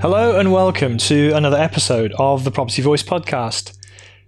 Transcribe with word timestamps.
Hello 0.00 0.38
and 0.38 0.52
welcome 0.52 0.96
to 0.96 1.32
another 1.32 1.56
episode 1.56 2.14
of 2.20 2.44
the 2.44 2.52
Property 2.52 2.82
Voice 2.82 3.02
podcast. 3.02 3.76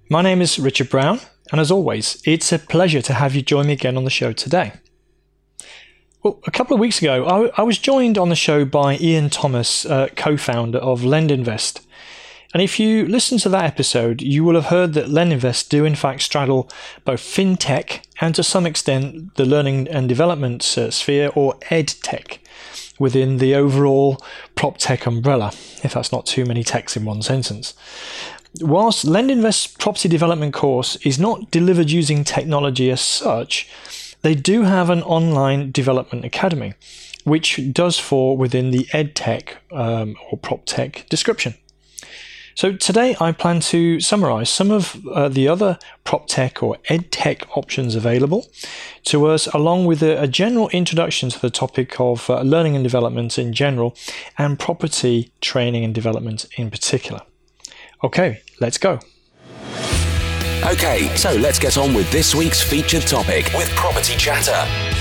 My 0.09 0.21
name 0.21 0.43
is 0.43 0.59
Richard 0.59 0.91
Brown, 0.91 1.21
and 1.53 1.61
as 1.61 1.71
always, 1.71 2.21
it's 2.27 2.51
a 2.51 2.59
pleasure 2.59 3.01
to 3.03 3.15
have 3.15 3.37
you 3.37 3.43
join 3.43 3.69
me 3.69 3.75
again 3.75 3.97
on 3.97 4.03
the 4.03 4.11
show 4.11 4.33
today. 4.33 4.73
Well, 6.25 6.41
a 6.45 6.51
couple 6.51 6.75
of 6.75 6.81
weeks 6.81 7.01
ago, 7.01 7.25
I, 7.25 7.61
I 7.61 7.63
was 7.63 7.79
joined 7.79 8.19
on 8.19 8.31
the 8.31 8.35
show 8.35 8.65
by 8.65 8.97
Ian 8.97 9.31
Thomas, 9.31 9.87
uh, 9.87 10.09
co 10.17 10.37
founder 10.37 10.79
of 10.79 11.03
LendInvest. 11.03 11.87
And 12.53 12.61
if 12.61 12.81
you 12.81 13.07
listen 13.07 13.39
to 13.39 13.49
that 13.51 13.65
episode, 13.65 14.23
you 14.23 14.43
will 14.43 14.57
have 14.57 14.67
heard 14.67 14.95
that 14.95 15.07
LendInvest 15.07 15.69
do 15.69 15.85
in 15.85 15.95
fact 15.95 16.23
straddle 16.23 16.69
both 17.05 17.21
fintech 17.21 18.05
and 18.21 18.35
to 18.35 18.43
some 18.43 18.67
extent 18.67 19.37
the 19.37 19.47
learning 19.47 19.87
and 19.87 20.09
development 20.09 20.63
uh, 20.77 20.91
sphere 20.91 21.31
or 21.37 21.55
edtech 21.71 22.39
within 23.01 23.39
the 23.39 23.57
overall 23.57 24.23
prop 24.55 24.79
tech 24.79 25.07
umbrella, 25.07 25.49
if 25.83 25.95
that's 25.95 26.13
not 26.13 26.27
too 26.27 26.45
many 26.45 26.63
techs 26.63 26.97
in 26.97 27.05
one 27.05 27.23
sentence. 27.23 27.75
Whilst 28.61 29.05
LendInvest's 29.05 29.67
property 29.67 30.09
development 30.09 30.55
course 30.55 30.97
is 30.97 31.19
not 31.19 31.51
delivered 31.51 31.91
using 31.91 32.23
technology 32.23 32.91
as 32.91 33.01
such, 33.01 33.69
they 34.23 34.35
do 34.35 34.63
have 34.63 34.91
an 34.91 35.03
online 35.03 35.73
development 35.73 36.25
academy, 36.25 36.75
which 37.25 37.73
does 37.73 37.99
fall 37.99 38.37
within 38.37 38.71
the 38.71 38.85
EdTech 38.93 39.55
um, 39.73 40.17
or 40.31 40.39
prop 40.39 40.67
tech 40.67 41.07
description. 41.09 41.55
So 42.61 42.73
today 42.73 43.17
I 43.19 43.33
plan 43.33 43.61
to 43.73 44.01
summarize 44.01 44.51
some 44.51 44.71
of 44.71 45.07
uh, 45.07 45.31
the 45.31 45.49
other 45.49 45.79
prop 46.05 46.27
tech 46.27 46.63
or 46.63 46.77
ed 46.91 47.11
tech 47.11 47.57
options 47.57 47.95
available 47.95 48.49
to 49.05 49.29
us, 49.29 49.47
along 49.47 49.87
with 49.87 50.03
a, 50.03 50.21
a 50.21 50.29
general 50.29 50.69
introduction 50.69 51.31
to 51.31 51.41
the 51.41 51.49
topic 51.49 51.99
of 51.99 52.29
uh, 52.29 52.43
learning 52.43 52.75
and 52.75 52.85
development 52.85 53.39
in 53.39 53.55
general 53.55 53.97
and 54.37 54.59
property 54.59 55.33
training 55.41 55.85
and 55.85 55.95
development 55.95 56.45
in 56.59 56.71
particular. 56.71 57.23
Okay, 58.05 58.43
let's 58.61 58.77
go. 58.77 58.99
Okay, 60.63 61.11
so 61.17 61.33
let's 61.37 61.59
get 61.59 61.79
on 61.79 61.95
with 61.95 62.13
this 62.13 62.35
week's 62.35 62.63
featured 62.63 63.07
topic 63.07 63.51
with 63.55 63.71
Property 63.71 64.19
Chatter. 64.19 65.00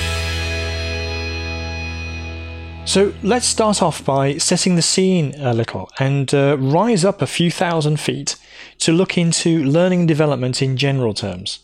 So 2.90 3.14
let's 3.22 3.46
start 3.46 3.84
off 3.84 4.04
by 4.04 4.38
setting 4.38 4.76
the 4.76 4.82
scene 4.82 5.36
a 5.38 5.54
little 5.54 5.92
and 6.00 6.34
uh, 6.34 6.58
rise 6.58 7.06
up 7.06 7.22
a 7.22 7.28
few 7.28 7.52
thousand 7.52 8.00
feet 8.00 8.36
to 8.80 8.92
look 8.92 9.16
into 9.16 9.64
learning 9.64 10.08
development 10.08 10.64
in 10.64 10.76
general 10.76 11.14
terms. 11.14 11.60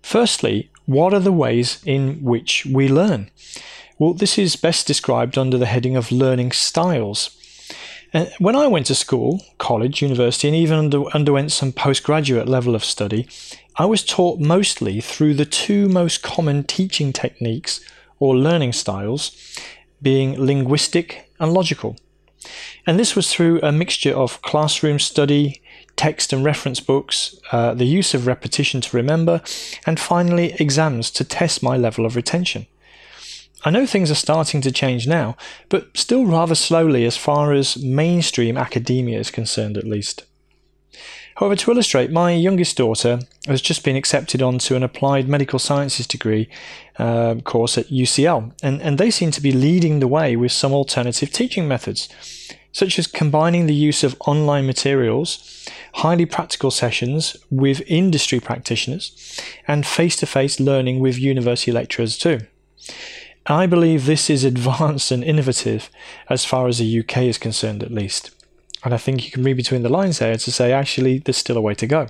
Firstly, 0.00 0.70
what 0.86 1.12
are 1.12 1.18
the 1.18 1.32
ways 1.32 1.82
in 1.84 2.22
which 2.22 2.66
we 2.66 2.88
learn? 2.88 3.32
Well, 3.98 4.14
this 4.14 4.38
is 4.38 4.54
best 4.54 4.86
described 4.86 5.36
under 5.36 5.58
the 5.58 5.66
heading 5.66 5.96
of 5.96 6.12
learning 6.12 6.52
styles. 6.52 7.36
Uh, 8.14 8.26
when 8.38 8.54
I 8.54 8.68
went 8.68 8.86
to 8.86 8.94
school, 8.94 9.44
college, 9.58 10.02
university, 10.02 10.46
and 10.46 10.56
even 10.56 10.78
under, 10.78 11.02
underwent 11.16 11.50
some 11.50 11.72
postgraduate 11.72 12.46
level 12.46 12.76
of 12.76 12.84
study, 12.84 13.26
I 13.74 13.86
was 13.86 14.04
taught 14.04 14.38
mostly 14.38 15.00
through 15.00 15.34
the 15.34 15.46
two 15.46 15.88
most 15.88 16.22
common 16.22 16.62
teaching 16.62 17.12
techniques 17.12 17.80
or 18.20 18.36
learning 18.36 18.72
styles 18.72 19.32
being 20.04 20.38
linguistic 20.38 21.28
and 21.40 21.52
logical. 21.52 21.96
And 22.86 22.98
this 22.98 23.16
was 23.16 23.32
through 23.32 23.60
a 23.62 23.72
mixture 23.72 24.14
of 24.14 24.42
classroom 24.42 24.98
study, 25.00 25.62
text 25.96 26.32
and 26.32 26.44
reference 26.44 26.80
books, 26.80 27.36
uh, 27.50 27.74
the 27.74 27.86
use 27.86 28.14
of 28.14 28.26
repetition 28.26 28.80
to 28.82 28.96
remember, 28.96 29.42
and 29.86 29.98
finally 29.98 30.52
exams 30.60 31.10
to 31.12 31.24
test 31.24 31.62
my 31.62 31.76
level 31.76 32.04
of 32.06 32.14
retention. 32.14 32.66
I 33.64 33.70
know 33.70 33.86
things 33.86 34.10
are 34.10 34.16
starting 34.16 34.60
to 34.60 34.70
change 34.70 35.06
now, 35.06 35.36
but 35.70 35.96
still 35.96 36.26
rather 36.26 36.54
slowly 36.54 37.06
as 37.06 37.16
far 37.16 37.54
as 37.54 37.78
mainstream 37.78 38.58
academia 38.58 39.18
is 39.18 39.30
concerned, 39.30 39.78
at 39.78 39.84
least. 39.84 40.24
However, 41.36 41.56
to 41.56 41.70
illustrate, 41.72 42.12
my 42.12 42.30
youngest 42.32 42.76
daughter 42.76 43.18
has 43.46 43.60
just 43.60 43.82
been 43.82 43.96
accepted 43.96 44.40
onto 44.40 44.76
an 44.76 44.84
applied 44.84 45.28
medical 45.28 45.58
sciences 45.58 46.06
degree 46.06 46.48
uh, 46.98 47.36
course 47.44 47.76
at 47.76 47.88
UCL, 47.88 48.52
and, 48.62 48.80
and 48.80 48.98
they 48.98 49.10
seem 49.10 49.30
to 49.32 49.40
be 49.40 49.50
leading 49.50 49.98
the 49.98 50.08
way 50.08 50.36
with 50.36 50.52
some 50.52 50.72
alternative 50.72 51.32
teaching 51.32 51.66
methods, 51.66 52.08
such 52.70 52.98
as 52.98 53.08
combining 53.08 53.66
the 53.66 53.74
use 53.74 54.04
of 54.04 54.16
online 54.20 54.66
materials, 54.66 55.68
highly 55.94 56.24
practical 56.26 56.70
sessions 56.70 57.36
with 57.50 57.82
industry 57.88 58.38
practitioners, 58.38 59.40
and 59.66 59.86
face 59.86 60.14
to 60.16 60.26
face 60.26 60.60
learning 60.60 61.00
with 61.00 61.18
university 61.18 61.72
lecturers 61.72 62.16
too. 62.16 62.40
I 63.46 63.66
believe 63.66 64.06
this 64.06 64.30
is 64.30 64.44
advanced 64.44 65.10
and 65.10 65.22
innovative 65.22 65.90
as 66.30 66.44
far 66.44 66.68
as 66.68 66.78
the 66.78 67.00
UK 67.00 67.18
is 67.18 67.38
concerned, 67.38 67.82
at 67.82 67.90
least. 67.90 68.30
And 68.84 68.92
I 68.92 68.98
think 68.98 69.24
you 69.24 69.30
can 69.30 69.42
read 69.42 69.56
between 69.56 69.82
the 69.82 69.88
lines 69.88 70.18
there 70.18 70.36
to 70.36 70.52
say, 70.52 70.72
actually, 70.72 71.18
there's 71.18 71.38
still 71.38 71.56
a 71.56 71.60
way 71.60 71.74
to 71.74 71.86
go. 71.86 72.08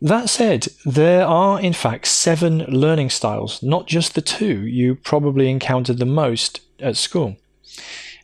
That 0.00 0.28
said, 0.28 0.68
there 0.84 1.26
are 1.26 1.60
in 1.60 1.72
fact 1.72 2.06
seven 2.06 2.58
learning 2.68 3.10
styles, 3.10 3.62
not 3.62 3.86
just 3.86 4.14
the 4.14 4.20
two 4.20 4.66
you 4.66 4.94
probably 4.96 5.50
encountered 5.50 5.98
the 5.98 6.04
most 6.04 6.60
at 6.78 6.96
school. 6.96 7.36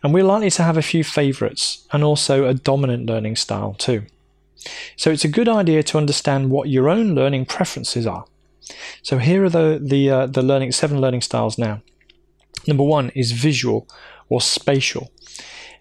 And 0.03 0.15
we're 0.15 0.25
likely 0.25 0.51
to 0.51 0.63
have 0.63 0.77
a 0.77 0.83
few 0.83 1.05
favourites 1.05 1.87
and 1.93 2.03
also 2.05 2.47
a 2.47 2.55
dominant 2.55 3.07
learning 3.07 3.37
style 3.37 3.75
too. 3.75 4.07
So 4.97 5.11
it's 5.11 5.25
a 5.25 5.29
good 5.29 5.49
idea 5.49 5.83
to 5.85 5.99
understand 5.99 6.51
what 6.51 6.69
your 6.69 6.89
own 6.89 7.15
learning 7.15 7.47
preferences 7.47 8.07
are. 8.07 8.25
So 9.03 9.19
here 9.19 9.45
are 9.45 9.51
the 9.51 9.81
the 9.83 10.11
uh, 10.11 10.27
the 10.27 10.43
learning 10.43 10.73
seven 10.73 11.01
learning 11.01 11.23
styles 11.23 11.59
now. 11.59 11.83
Number 12.67 12.85
one 12.85 13.11
is 13.15 13.33
visual 13.33 13.89
or 14.29 14.41
spatial. 14.41 15.11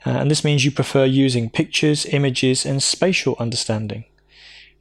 Uh, 0.06 0.12
and 0.12 0.32
this 0.32 0.44
means 0.44 0.64
you 0.64 0.72
prefer 0.72 1.04
using 1.04 1.50
pictures, 1.50 2.06
images, 2.06 2.66
and 2.66 2.82
spatial 2.82 3.36
understanding. 3.40 4.06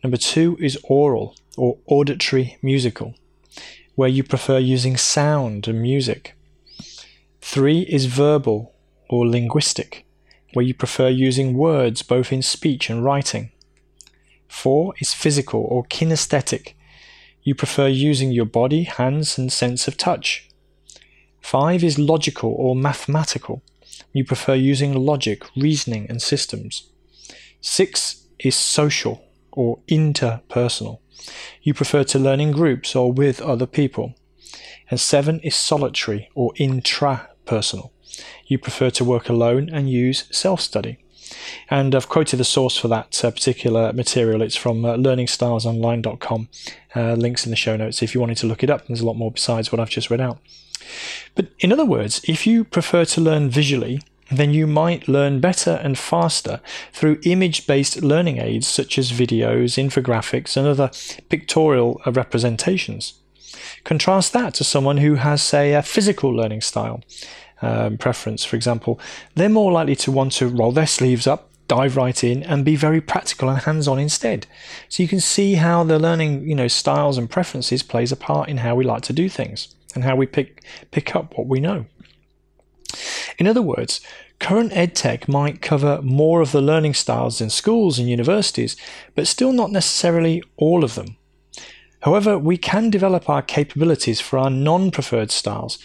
Number 0.02 0.16
two 0.16 0.56
is 0.60 0.78
oral 0.84 1.34
or 1.56 1.78
auditory 1.86 2.56
musical, 2.62 3.14
where 3.96 4.08
you 4.08 4.22
prefer 4.22 4.58
using 4.58 4.96
sound 4.96 5.66
and 5.66 5.82
music. 5.82 6.36
Three 7.40 7.80
is 7.80 8.06
verbal 8.06 8.74
or 9.08 9.26
linguistic, 9.26 10.06
where 10.52 10.64
you 10.64 10.74
prefer 10.74 11.08
using 11.08 11.54
words 11.54 12.02
both 12.02 12.32
in 12.32 12.42
speech 12.42 12.88
and 12.88 13.04
writing. 13.04 13.50
Four 14.46 14.94
is 15.00 15.14
physical 15.14 15.62
or 15.62 15.84
kinesthetic. 15.84 16.74
You 17.42 17.54
prefer 17.54 17.88
using 17.88 18.30
your 18.30 18.44
body, 18.44 18.84
hands, 18.84 19.36
and 19.36 19.52
sense 19.52 19.88
of 19.88 19.96
touch. 19.96 20.48
Five 21.40 21.82
is 21.82 21.98
logical 21.98 22.54
or 22.56 22.76
mathematical 22.76 23.62
you 24.12 24.24
prefer 24.24 24.54
using 24.54 24.94
logic, 24.94 25.44
reasoning, 25.56 26.06
and 26.08 26.20
systems. 26.20 26.90
Six 27.60 28.26
is 28.38 28.56
social 28.56 29.22
or 29.52 29.78
interpersonal. 29.88 31.00
You 31.62 31.74
prefer 31.74 32.04
to 32.04 32.18
learn 32.18 32.40
in 32.40 32.52
groups 32.52 32.94
or 32.94 33.12
with 33.12 33.40
other 33.40 33.66
people. 33.66 34.14
And 34.90 34.98
seven 34.98 35.40
is 35.40 35.54
solitary 35.54 36.30
or 36.34 36.52
intrapersonal. 36.54 37.90
You 38.46 38.58
prefer 38.58 38.90
to 38.90 39.04
work 39.04 39.28
alone 39.28 39.68
and 39.68 39.90
use 39.90 40.24
self 40.30 40.60
study. 40.60 40.98
And 41.68 41.94
I've 41.94 42.08
quoted 42.08 42.38
the 42.38 42.44
source 42.44 42.78
for 42.78 42.88
that 42.88 43.22
uh, 43.22 43.30
particular 43.30 43.92
material. 43.92 44.40
It's 44.40 44.56
from 44.56 44.84
uh, 44.84 44.96
learningstylesonline.com. 44.96 46.48
Uh, 46.96 47.12
links 47.14 47.44
in 47.44 47.50
the 47.50 47.56
show 47.56 47.76
notes 47.76 48.02
if 48.02 48.14
you 48.14 48.20
wanted 48.20 48.38
to 48.38 48.46
look 48.46 48.62
it 48.62 48.70
up. 48.70 48.86
There's 48.86 49.00
a 49.00 49.06
lot 49.06 49.16
more 49.16 49.30
besides 49.30 49.70
what 49.70 49.80
I've 49.80 49.90
just 49.90 50.10
read 50.10 50.22
out. 50.22 50.38
But 51.34 51.48
in 51.58 51.72
other 51.72 51.84
words, 51.84 52.20
if 52.28 52.46
you 52.46 52.64
prefer 52.64 53.04
to 53.06 53.20
learn 53.20 53.50
visually, 53.50 54.00
then 54.30 54.52
you 54.52 54.66
might 54.66 55.08
learn 55.08 55.40
better 55.40 55.80
and 55.82 55.98
faster 55.98 56.60
through 56.92 57.20
image 57.22 57.66
based 57.66 58.02
learning 58.02 58.38
aids 58.38 58.66
such 58.66 58.98
as 58.98 59.12
videos, 59.12 59.78
infographics, 59.78 60.56
and 60.56 60.66
other 60.66 60.90
pictorial 61.28 62.00
uh, 62.04 62.12
representations. 62.12 63.14
Contrast 63.84 64.32
that 64.32 64.54
to 64.54 64.64
someone 64.64 64.98
who 64.98 65.14
has, 65.14 65.42
say, 65.42 65.72
a 65.72 65.82
physical 65.82 66.30
learning 66.30 66.60
style 66.60 67.02
um, 67.62 67.96
preference, 67.96 68.44
for 68.44 68.56
example. 68.56 69.00
They're 69.34 69.48
more 69.48 69.72
likely 69.72 69.96
to 69.96 70.12
want 70.12 70.32
to 70.32 70.48
roll 70.48 70.72
their 70.72 70.86
sleeves 70.86 71.26
up, 71.26 71.50
dive 71.66 71.96
right 71.96 72.22
in, 72.22 72.42
and 72.42 72.64
be 72.64 72.76
very 72.76 73.00
practical 73.00 73.48
and 73.48 73.62
hands 73.62 73.88
on 73.88 73.98
instead. 73.98 74.46
So 74.88 75.02
you 75.02 75.08
can 75.08 75.20
see 75.20 75.54
how 75.54 75.84
the 75.84 75.98
learning, 75.98 76.48
you 76.48 76.54
know, 76.54 76.68
styles 76.68 77.18
and 77.18 77.30
preferences 77.30 77.82
plays 77.82 78.12
a 78.12 78.16
part 78.16 78.48
in 78.48 78.58
how 78.58 78.74
we 78.74 78.84
like 78.84 79.02
to 79.04 79.12
do 79.12 79.28
things 79.28 79.74
and 79.94 80.04
how 80.04 80.16
we 80.16 80.26
pick 80.26 80.64
pick 80.90 81.14
up 81.16 81.36
what 81.36 81.46
we 81.46 81.60
know. 81.60 81.86
In 83.38 83.46
other 83.46 83.62
words, 83.62 84.00
current 84.40 84.72
EdTech 84.72 85.28
might 85.28 85.62
cover 85.62 86.00
more 86.02 86.40
of 86.40 86.52
the 86.52 86.60
learning 86.60 86.94
styles 86.94 87.40
in 87.40 87.50
schools 87.50 87.98
and 87.98 88.08
universities, 88.08 88.76
but 89.14 89.26
still 89.26 89.52
not 89.52 89.70
necessarily 89.70 90.42
all 90.56 90.84
of 90.84 90.94
them. 90.94 91.16
However, 92.00 92.38
we 92.38 92.56
can 92.56 92.90
develop 92.90 93.28
our 93.28 93.42
capabilities 93.42 94.20
for 94.20 94.38
our 94.38 94.50
non 94.50 94.90
preferred 94.90 95.30
styles, 95.30 95.78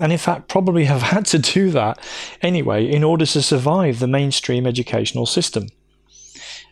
and 0.00 0.12
in 0.12 0.18
fact, 0.18 0.48
probably 0.48 0.84
have 0.84 1.02
had 1.14 1.26
to 1.26 1.38
do 1.38 1.70
that 1.70 1.98
anyway 2.40 2.86
in 2.86 3.04
order 3.04 3.26
to 3.26 3.42
survive 3.42 3.98
the 3.98 4.06
mainstream 4.06 4.66
educational 4.66 5.26
system. 5.26 5.68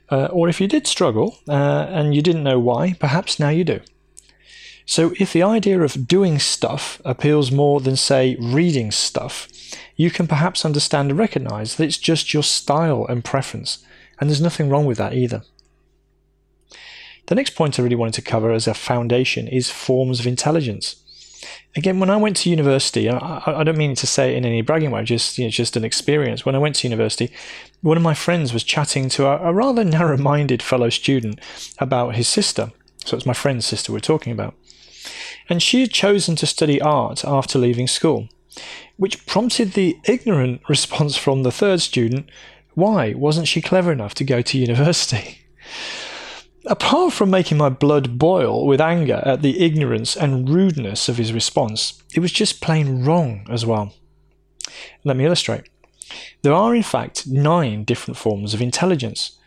Uh, 0.08 0.26
or 0.26 0.48
if 0.48 0.60
you 0.60 0.68
did 0.68 0.86
struggle 0.86 1.36
uh, 1.48 1.86
and 1.90 2.14
you 2.14 2.22
didn't 2.22 2.44
know 2.44 2.60
why, 2.60 2.94
perhaps 3.00 3.40
now 3.40 3.48
you 3.48 3.64
do. 3.64 3.80
So, 4.88 5.12
if 5.18 5.32
the 5.32 5.42
idea 5.42 5.80
of 5.80 6.06
doing 6.06 6.38
stuff 6.38 7.02
appeals 7.04 7.50
more 7.50 7.80
than, 7.80 7.96
say, 7.96 8.36
reading 8.38 8.92
stuff, 8.92 9.48
you 9.96 10.12
can 10.12 10.28
perhaps 10.28 10.64
understand 10.64 11.10
and 11.10 11.18
recognize 11.18 11.74
that 11.74 11.84
it's 11.84 11.98
just 11.98 12.32
your 12.32 12.44
style 12.44 13.04
and 13.08 13.24
preference, 13.24 13.84
and 14.20 14.30
there's 14.30 14.40
nothing 14.40 14.68
wrong 14.68 14.86
with 14.86 14.98
that 14.98 15.12
either. 15.12 15.42
The 17.26 17.34
next 17.34 17.56
point 17.56 17.78
I 17.78 17.82
really 17.82 17.96
wanted 17.96 18.14
to 18.14 18.22
cover 18.22 18.52
as 18.52 18.68
a 18.68 18.74
foundation 18.74 19.48
is 19.48 19.70
forms 19.70 20.20
of 20.20 20.26
intelligence. 20.26 21.02
Again, 21.74 21.98
when 21.98 22.08
I 22.08 22.16
went 22.16 22.36
to 22.38 22.50
university, 22.50 23.10
I, 23.10 23.42
I 23.44 23.64
don't 23.64 23.76
mean 23.76 23.96
to 23.96 24.06
say 24.06 24.32
it 24.32 24.36
in 24.36 24.46
any 24.46 24.62
bragging 24.62 24.92
way, 24.92 25.02
just 25.02 25.36
you 25.36 25.44
know, 25.44 25.50
just 25.50 25.76
an 25.76 25.84
experience. 25.84 26.46
When 26.46 26.54
I 26.54 26.58
went 26.58 26.76
to 26.76 26.88
university, 26.88 27.30
one 27.82 27.96
of 27.96 28.02
my 28.04 28.14
friends 28.14 28.52
was 28.52 28.62
chatting 28.62 29.08
to 29.10 29.26
a, 29.26 29.50
a 29.50 29.52
rather 29.52 29.84
narrow-minded 29.98 30.62
fellow 30.62 30.90
student 30.90 31.40
about 31.78 32.14
his 32.14 32.28
sister. 32.28 32.70
So 33.04 33.16
it's 33.16 33.26
my 33.26 33.34
friend's 33.34 33.66
sister 33.66 33.92
we're 33.92 34.00
talking 34.00 34.32
about. 34.32 34.54
And 35.48 35.62
she 35.62 35.80
had 35.80 35.92
chosen 35.92 36.36
to 36.36 36.46
study 36.46 36.80
art 36.80 37.24
after 37.24 37.58
leaving 37.58 37.86
school, 37.86 38.28
which 38.96 39.26
prompted 39.26 39.72
the 39.72 39.98
ignorant 40.04 40.62
response 40.68 41.16
from 41.16 41.42
the 41.42 41.52
third 41.52 41.80
student 41.80 42.30
why 42.76 43.14
wasn't 43.14 43.48
she 43.48 43.62
clever 43.62 43.90
enough 43.90 44.14
to 44.14 44.24
go 44.24 44.42
to 44.42 44.58
university? 44.58 45.38
Apart 46.66 47.14
from 47.14 47.30
making 47.30 47.56
my 47.56 47.70
blood 47.70 48.18
boil 48.18 48.66
with 48.66 48.82
anger 48.82 49.22
at 49.24 49.40
the 49.40 49.64
ignorance 49.64 50.14
and 50.14 50.48
rudeness 50.48 51.08
of 51.08 51.16
his 51.16 51.32
response, 51.32 52.02
it 52.14 52.20
was 52.20 52.32
just 52.32 52.60
plain 52.60 53.02
wrong 53.02 53.46
as 53.48 53.64
well. 53.64 53.94
Let 55.04 55.16
me 55.16 55.24
illustrate. 55.24 55.70
There 56.42 56.52
are, 56.52 56.74
in 56.74 56.82
fact, 56.82 57.26
nine 57.26 57.84
different 57.84 58.18
forms 58.18 58.52
of 58.52 58.60
intelligence, 58.60 59.38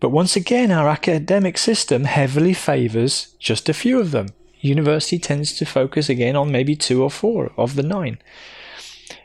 but 0.00 0.10
once 0.10 0.34
again, 0.34 0.70
our 0.70 0.88
academic 0.88 1.58
system 1.58 2.04
heavily 2.04 2.54
favours 2.54 3.34
just 3.38 3.68
a 3.68 3.74
few 3.74 4.00
of 4.00 4.12
them. 4.12 4.28
University 4.60 5.18
tends 5.18 5.52
to 5.54 5.64
focus 5.64 6.08
again 6.08 6.36
on 6.36 6.52
maybe 6.52 6.74
two 6.74 7.02
or 7.02 7.10
four 7.10 7.52
of 7.56 7.74
the 7.74 7.82
nine. 7.82 8.18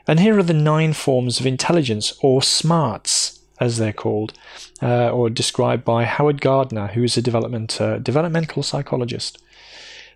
And 0.06 0.20
here 0.20 0.38
are 0.38 0.42
the 0.42 0.52
nine 0.54 0.92
forms 0.92 1.40
of 1.40 1.46
intelligence, 1.46 2.12
or 2.22 2.42
smarts 2.42 3.40
as 3.60 3.78
they're 3.78 3.92
called, 3.92 4.32
uh, 4.82 5.10
or 5.10 5.30
described 5.30 5.84
by 5.84 6.04
Howard 6.04 6.40
Gardner, 6.40 6.88
who 6.88 7.04
is 7.04 7.16
a 7.16 7.22
development, 7.22 7.80
uh, 7.80 7.98
developmental 7.98 8.62
psychologist. 8.62 9.42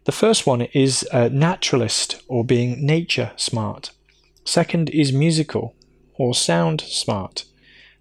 The 0.04 0.12
first 0.12 0.46
one 0.46 0.62
is 0.62 1.06
naturalist, 1.12 2.22
or 2.28 2.44
being 2.44 2.84
nature 2.84 3.32
smart. 3.36 3.90
Second 4.44 4.90
is 4.90 5.12
musical, 5.12 5.74
or 6.14 6.34
sound 6.34 6.80
smart. 6.80 7.44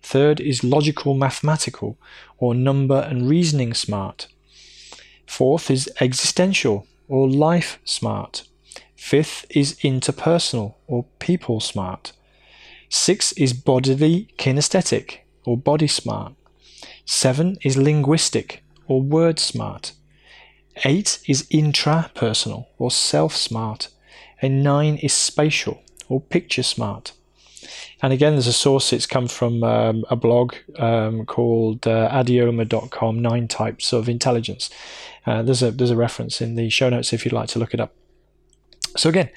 Third 0.01 0.39
is 0.39 0.63
logical 0.63 1.13
mathematical, 1.13 1.97
or 2.37 2.55
number 2.55 3.05
and 3.09 3.27
reasoning 3.29 3.73
smart. 3.73 4.27
Fourth 5.25 5.69
is 5.69 5.89
existential, 5.99 6.87
or 7.07 7.30
life 7.30 7.80
smart. 7.83 8.44
Fifth 8.95 9.45
is 9.50 9.75
interpersonal, 9.83 10.75
or 10.88 11.06
people 11.19 11.59
smart. 11.59 12.12
Six 12.89 13.31
is 13.33 13.54
bodily 13.54 14.30
kinesthetic, 14.38 15.19
or 15.45 15.57
body 15.57 15.88
smart. 15.88 16.33
Seven 17.06 17.57
is 17.62 17.77
linguistic 17.77 18.63
or 18.88 19.01
word 19.01 19.39
smart. 19.39 19.94
Eight 20.83 21.19
is 21.27 21.44
intrapersonal 21.44 22.68
or 22.77 22.92
self 22.92 23.36
smart. 23.36 23.89
And 24.42 24.62
nine 24.63 24.98
is 24.98 25.13
spatial 25.13 25.81
or 26.09 26.21
picture 26.21 26.63
smart. 26.63 27.13
And 28.01 28.13
again, 28.13 28.33
there's 28.33 28.47
a 28.47 28.53
source, 28.53 28.93
it's 28.93 29.05
come 29.05 29.27
from 29.27 29.63
um, 29.63 30.05
a 30.09 30.15
blog 30.15 30.55
um, 30.77 31.25
called 31.25 31.87
uh, 31.87 32.09
adioma.com, 32.11 33.21
Nine 33.21 33.47
Types 33.47 33.93
of 33.93 34.09
Intelligence. 34.09 34.69
Uh, 35.25 35.41
there's, 35.41 35.61
a, 35.61 35.71
there's 35.71 35.91
a 35.91 35.95
reference 35.95 36.41
in 36.41 36.55
the 36.55 36.69
show 36.69 36.89
notes 36.89 37.13
if 37.13 37.25
you'd 37.25 37.33
like 37.33 37.49
to 37.49 37.59
look 37.59 37.73
it 37.73 37.79
up. 37.79 37.93
So, 38.95 39.09
again, 39.09 39.29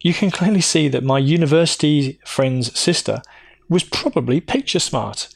you 0.00 0.14
can 0.14 0.30
clearly 0.30 0.60
see 0.60 0.88
that 0.88 1.02
my 1.02 1.18
university 1.18 2.18
friend's 2.24 2.78
sister 2.78 3.22
was 3.68 3.84
probably 3.84 4.40
picture 4.40 4.80
smart 4.80 5.28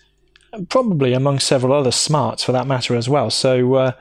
probably 0.69 1.12
among 1.12 1.39
several 1.39 1.73
other 1.73 1.91
smarts 1.91 2.43
for 2.45 2.53
that 2.53 2.67
matter 2.67 2.95
as 2.95 3.09
well. 3.09 3.31
So 3.31 3.75
uh, 3.75 3.93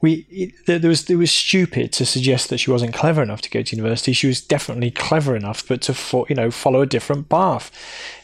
we 0.00 0.26
it, 0.30 0.80
there 0.80 0.88
was 0.88 1.08
it 1.10 1.16
was 1.16 1.32
stupid 1.32 1.92
to 1.94 2.06
suggest 2.06 2.50
that 2.50 2.58
she 2.58 2.70
wasn't 2.70 2.94
clever 2.94 3.22
enough 3.22 3.40
to 3.42 3.50
go 3.50 3.62
to 3.62 3.76
university. 3.76 4.12
She 4.12 4.26
was 4.26 4.40
definitely 4.40 4.90
clever 4.90 5.34
enough, 5.34 5.66
but 5.66 5.82
to 5.82 5.94
fo- 5.94 6.26
you 6.28 6.34
know 6.34 6.50
follow 6.50 6.82
a 6.82 6.86
different 6.86 7.28
path. 7.28 7.70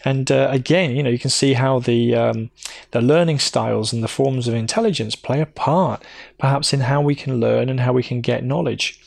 And 0.05 0.31
uh, 0.31 0.49
again, 0.51 0.95
you 0.95 1.03
know, 1.03 1.11
you 1.11 1.19
can 1.19 1.31
see 1.31 1.55
how 1.55 1.81
the 1.81 2.15
um, 2.15 2.51
the 2.93 3.01
learning 3.01 3.41
styles 3.41 3.93
and 3.93 4.03
the 4.03 4.09
forms 4.09 4.47
of 4.47 4.55
intelligence 4.55 5.17
play 5.17 5.41
a 5.41 5.47
part, 5.47 6.05
perhaps 6.39 6.73
in 6.73 6.81
how 6.81 7.01
we 7.01 7.15
can 7.15 7.41
learn 7.41 7.69
and 7.69 7.81
how 7.81 7.93
we 7.93 8.03
can 8.03 8.21
get 8.21 8.45
knowledge. 8.45 9.01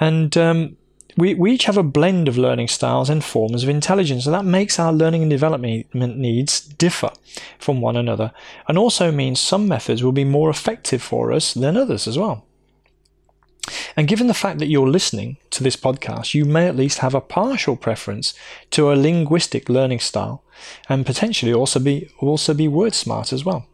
And 0.00 0.36
um, 0.36 0.76
we, 1.16 1.34
we 1.34 1.52
each 1.52 1.64
have 1.64 1.76
a 1.76 1.82
blend 1.82 2.28
of 2.28 2.38
learning 2.38 2.68
styles 2.68 3.08
and 3.08 3.22
forms 3.22 3.62
of 3.62 3.68
intelligence, 3.68 4.26
and 4.26 4.34
that 4.34 4.44
makes 4.44 4.78
our 4.78 4.92
learning 4.92 5.22
and 5.22 5.30
development 5.30 6.16
needs 6.16 6.60
differ 6.60 7.10
from 7.58 7.80
one 7.80 7.96
another, 7.96 8.32
and 8.68 8.76
also 8.76 9.12
means 9.12 9.40
some 9.40 9.68
methods 9.68 10.02
will 10.02 10.12
be 10.12 10.24
more 10.24 10.50
effective 10.50 11.02
for 11.02 11.32
us 11.32 11.54
than 11.54 11.76
others 11.76 12.06
as 12.08 12.18
well. 12.18 12.44
And 13.96 14.08
given 14.08 14.26
the 14.26 14.34
fact 14.34 14.58
that 14.58 14.66
you're 14.66 14.88
listening 14.88 15.38
to 15.50 15.62
this 15.62 15.76
podcast, 15.76 16.34
you 16.34 16.44
may 16.44 16.66
at 16.68 16.76
least 16.76 16.98
have 16.98 17.14
a 17.14 17.20
partial 17.20 17.76
preference 17.76 18.34
to 18.72 18.92
a 18.92 18.96
linguistic 18.96 19.68
learning 19.68 20.00
style, 20.00 20.42
and 20.88 21.06
potentially 21.06 21.52
also 21.52 21.80
be 21.80 22.10
also 22.18 22.54
be 22.54 22.68
word 22.68 22.94
smart 22.94 23.32
as 23.32 23.44
well. 23.44 23.66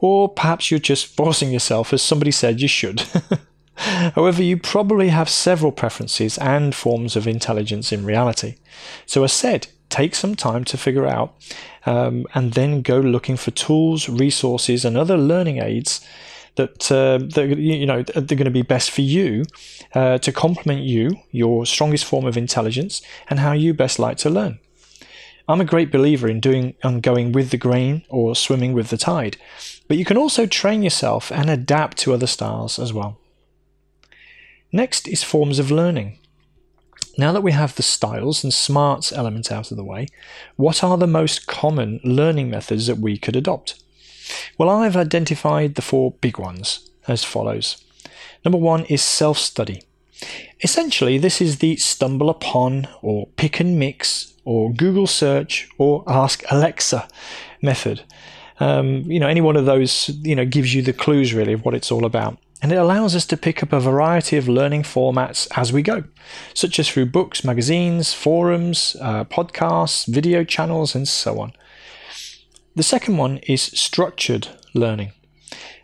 Or 0.00 0.28
perhaps 0.28 0.70
you're 0.70 0.80
just 0.80 1.06
forcing 1.06 1.52
yourself, 1.52 1.92
as 1.92 2.02
somebody 2.02 2.30
said 2.30 2.60
you 2.60 2.68
should. 2.68 3.04
However, 4.14 4.42
you 4.42 4.56
probably 4.56 5.08
have 5.08 5.28
several 5.28 5.72
preferences 5.72 6.38
and 6.38 6.74
forms 6.74 7.16
of 7.16 7.26
intelligence 7.26 7.92
in 7.92 8.04
reality. 8.04 8.56
So, 9.06 9.24
as 9.24 9.32
said, 9.32 9.68
take 9.88 10.14
some 10.14 10.34
time 10.34 10.64
to 10.64 10.76
figure 10.76 11.06
out 11.06 11.34
um, 11.86 12.26
and 12.34 12.52
then 12.52 12.82
go 12.82 12.98
looking 12.98 13.36
for 13.36 13.50
tools, 13.50 14.08
resources, 14.08 14.84
and 14.84 14.96
other 14.96 15.16
learning 15.16 15.58
aids 15.58 16.00
that, 16.56 16.90
uh, 16.90 17.18
that 17.34 17.58
you 17.58 17.86
know 17.86 18.02
they're 18.02 18.38
going 18.38 18.44
to 18.44 18.50
be 18.50 18.62
best 18.62 18.90
for 18.90 19.02
you 19.02 19.44
uh, 19.94 20.18
to 20.18 20.32
complement 20.32 20.82
you, 20.82 21.16
your 21.30 21.66
strongest 21.66 22.04
form 22.04 22.26
of 22.26 22.36
intelligence, 22.36 23.02
and 23.28 23.40
how 23.40 23.52
you 23.52 23.74
best 23.74 23.98
like 23.98 24.16
to 24.18 24.30
learn. 24.30 24.58
I'm 25.46 25.60
a 25.60 25.64
great 25.64 25.92
believer 25.92 26.28
in 26.28 26.40
doing 26.40 26.74
and 26.82 27.02
going 27.02 27.32
with 27.32 27.50
the 27.50 27.58
grain 27.58 28.04
or 28.08 28.34
swimming 28.34 28.72
with 28.72 28.88
the 28.88 28.96
tide, 28.96 29.36
but 29.88 29.96
you 29.96 30.04
can 30.04 30.16
also 30.16 30.46
train 30.46 30.82
yourself 30.82 31.30
and 31.30 31.50
adapt 31.50 31.98
to 31.98 32.14
other 32.14 32.26
styles 32.26 32.78
as 32.78 32.92
well. 32.92 33.18
Next 34.74 35.06
is 35.06 35.22
forms 35.22 35.60
of 35.60 35.70
learning. 35.70 36.18
Now 37.16 37.30
that 37.30 37.44
we 37.44 37.52
have 37.52 37.76
the 37.76 37.82
styles 37.84 38.42
and 38.42 38.52
smarts 38.52 39.12
element 39.12 39.52
out 39.52 39.70
of 39.70 39.76
the 39.76 39.84
way, 39.84 40.08
what 40.56 40.82
are 40.82 40.98
the 40.98 41.06
most 41.06 41.46
common 41.46 42.00
learning 42.02 42.50
methods 42.50 42.88
that 42.88 42.98
we 42.98 43.16
could 43.16 43.36
adopt? 43.36 43.80
Well, 44.58 44.68
I've 44.68 44.96
identified 44.96 45.76
the 45.76 45.82
four 45.82 46.10
big 46.20 46.40
ones 46.40 46.90
as 47.06 47.22
follows. 47.22 47.84
Number 48.44 48.58
one 48.58 48.84
is 48.86 49.00
self 49.00 49.38
study. 49.38 49.84
Essentially, 50.64 51.18
this 51.18 51.40
is 51.40 51.58
the 51.58 51.76
stumble 51.76 52.28
upon, 52.28 52.88
or 53.00 53.28
pick 53.36 53.60
and 53.60 53.78
mix, 53.78 54.34
or 54.44 54.72
Google 54.72 55.06
search, 55.06 55.68
or 55.78 56.02
ask 56.08 56.42
Alexa 56.50 57.06
method. 57.62 58.02
Um, 58.58 59.02
you 59.02 59.20
know, 59.20 59.28
any 59.28 59.40
one 59.40 59.56
of 59.56 59.66
those, 59.66 60.08
you 60.24 60.34
know, 60.34 60.44
gives 60.44 60.74
you 60.74 60.82
the 60.82 60.92
clues 60.92 61.32
really 61.32 61.52
of 61.52 61.64
what 61.64 61.74
it's 61.74 61.92
all 61.92 62.04
about 62.04 62.38
and 62.64 62.72
it 62.72 62.76
allows 62.76 63.14
us 63.14 63.26
to 63.26 63.36
pick 63.36 63.62
up 63.62 63.74
a 63.74 63.78
variety 63.78 64.38
of 64.38 64.48
learning 64.48 64.84
formats 64.84 65.46
as 65.54 65.70
we 65.70 65.82
go, 65.82 66.02
such 66.54 66.78
as 66.78 66.88
through 66.88 67.04
books, 67.04 67.44
magazines, 67.44 68.14
forums, 68.14 68.96
uh, 69.02 69.22
podcasts, 69.24 70.06
video 70.06 70.44
channels, 70.44 70.94
and 70.94 71.06
so 71.06 71.40
on. 71.40 71.52
The 72.74 72.82
second 72.82 73.18
one 73.18 73.36
is 73.46 73.60
structured 73.60 74.48
learning. 74.72 75.12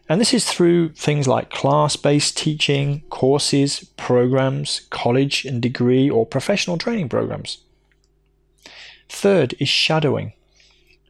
And 0.09 0.23
this 0.23 0.33
is 0.33 0.47
through 0.47 0.95
things 0.95 1.29
like 1.29 1.51
class 1.51 1.97
based 1.97 2.39
teaching, 2.39 3.03
courses, 3.11 3.85
programs, 3.99 4.87
college 4.89 5.45
and 5.45 5.61
degree 5.61 6.09
or 6.09 6.25
professional 6.25 6.79
training 6.79 7.11
programs. 7.11 7.59
Third 9.07 9.55
is 9.59 9.69
shadowing. 9.69 10.33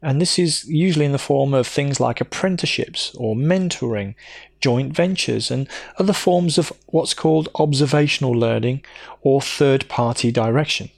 And 0.03 0.21
this 0.21 0.39
is 0.39 0.65
usually 0.65 1.05
in 1.05 1.13
the 1.13 1.19
form 1.19 1.53
of 1.53 1.67
things 1.67 2.01
like 2.01 2.23
apprenticeships 2.23 3.15
or 3.17 3.37
mentoring, 3.37 4.15
joint 4.61 4.95
ventures, 4.95 5.51
and 5.51 5.69
other 5.99 6.13
forms 6.13 6.59
of 6.59 6.73
what's 6.87 7.15
called 7.15 7.49
observational 7.55 8.33
learning 8.33 8.85
or 9.23 9.41
third 9.41 9.89
party 9.89 10.31
direction. 10.31 10.91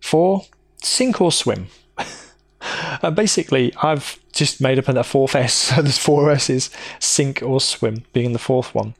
for 0.00 0.46
sink 0.82 1.20
or 1.20 1.30
swim. 1.30 1.68
uh, 3.02 3.10
basically, 3.10 3.72
I've 3.82 4.18
just 4.32 4.60
made 4.60 4.78
up 4.78 4.86
that 4.86 5.06
fourth 5.06 5.34
S. 5.34 5.54
So 5.74 5.82
there's 5.82 5.98
four 5.98 6.30
S's: 6.30 6.70
sink 6.98 7.42
or 7.42 7.60
swim, 7.60 8.04
being 8.12 8.32
the 8.32 8.38
fourth 8.38 8.74
one. 8.74 8.94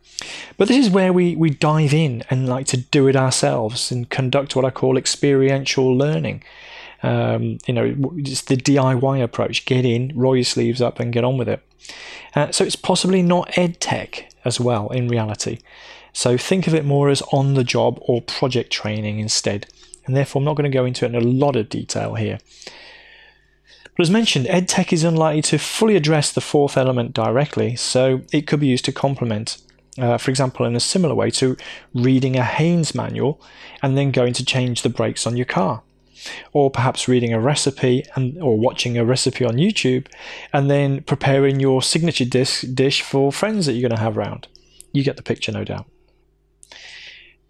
But 0.57 0.69
this 0.69 0.87
is 0.87 0.91
where 0.93 1.12
we 1.12 1.35
we 1.37 1.50
dive 1.50 1.93
in 1.93 2.23
and 2.31 2.49
like 2.49 2.67
to 2.67 2.76
do 2.76 3.09
it 3.09 3.17
ourselves 3.17 3.91
and 3.91 4.09
conduct 4.09 4.55
what 4.55 4.64
I 4.64 4.71
call 4.71 4.97
experiential 4.97 5.97
learning. 5.97 6.45
Um, 7.02 7.59
you 7.66 7.75
know, 7.75 7.94
it's 8.16 8.42
the 8.42 8.56
DIY 8.56 9.23
approach. 9.23 9.64
Get 9.64 9.85
in, 9.85 10.12
roll 10.14 10.37
your 10.37 10.44
sleeves 10.44 10.80
up, 10.80 11.00
and 11.00 11.12
get 11.12 11.25
on 11.25 11.37
with 11.37 11.49
it. 11.49 11.62
Uh, 12.35 12.50
so 12.50 12.64
it's 12.64 12.76
possibly 12.76 13.23
not 13.23 13.56
ed 13.59 13.80
tech 13.80 14.32
as 14.44 14.61
well 14.61 14.88
in 14.90 15.09
reality. 15.09 15.59
So 16.12 16.37
think 16.37 16.66
of 16.66 16.75
it 16.75 16.85
more 16.85 17.09
as 17.09 17.23
on 17.32 17.54
the 17.54 17.64
job 17.64 17.99
or 18.02 18.21
project 18.21 18.71
training 18.71 19.18
instead. 19.18 19.66
And 20.04 20.16
therefore, 20.16 20.40
I'm 20.40 20.44
not 20.44 20.56
going 20.56 20.71
to 20.71 20.76
go 20.76 20.85
into 20.85 21.04
it 21.04 21.14
in 21.14 21.14
a 21.14 21.21
lot 21.21 21.56
of 21.56 21.68
detail 21.68 22.14
here. 22.14 22.38
But 23.97 24.04
as 24.04 24.11
mentioned, 24.11 24.47
EdTech 24.47 24.92
is 24.92 25.04
unlikely 25.04 25.42
to 25.42 25.59
fully 25.59 25.97
address 25.97 26.32
the 26.32 26.40
fourth 26.40 26.76
element 26.76 27.12
directly, 27.12 27.76
so 27.76 28.23
it 28.32 28.47
could 28.47 28.61
be 28.61 28.66
used 28.66 28.87
to 28.87 28.92
complement, 28.92 29.59
uh, 29.99 30.16
for 30.16 30.30
example, 30.30 30.64
in 30.64 30.75
a 30.75 30.80
similar 30.80 31.14
way 31.14 31.30
to 31.32 31.56
reading 31.94 32.37
a 32.37 32.42
Haynes 32.42 32.94
manual 32.94 33.40
and 33.82 33.97
then 33.97 34.11
going 34.11 34.32
to 34.35 34.44
change 34.44 34.82
the 34.82 34.88
brakes 34.88 35.26
on 35.26 35.37
your 35.37 35.47
car. 35.47 35.82
Or 36.52 36.71
perhaps 36.71 37.09
reading 37.09 37.33
a 37.33 37.41
recipe 37.41 38.05
and 38.14 38.41
or 38.41 38.59
watching 38.59 38.97
a 38.97 39.05
recipe 39.05 39.45
on 39.45 39.55
YouTube 39.55 40.07
and 40.52 40.71
then 40.71 41.02
preparing 41.02 41.61
your 41.61 41.83
signature 41.83 42.25
dish, 42.25 42.62
dish 42.62 43.02
for 43.02 43.33
friends 43.33 43.67
that 43.67 43.73
you're 43.73 43.88
going 43.88 43.97
to 43.97 44.02
have 44.02 44.17
around. 44.17 44.49
You 44.93 45.02
get 45.02 45.17
the 45.17 45.23
picture, 45.23 45.52
no 45.52 45.64
doubt. 45.64 45.87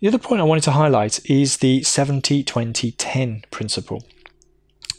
The 0.00 0.08
other 0.08 0.18
point 0.18 0.40
I 0.40 0.44
wanted 0.44 0.64
to 0.64 0.72
highlight 0.72 1.24
is 1.30 1.58
the 1.58 1.82
70 1.82 2.42
20 2.42 2.90
10 2.92 3.44
principle 3.50 4.02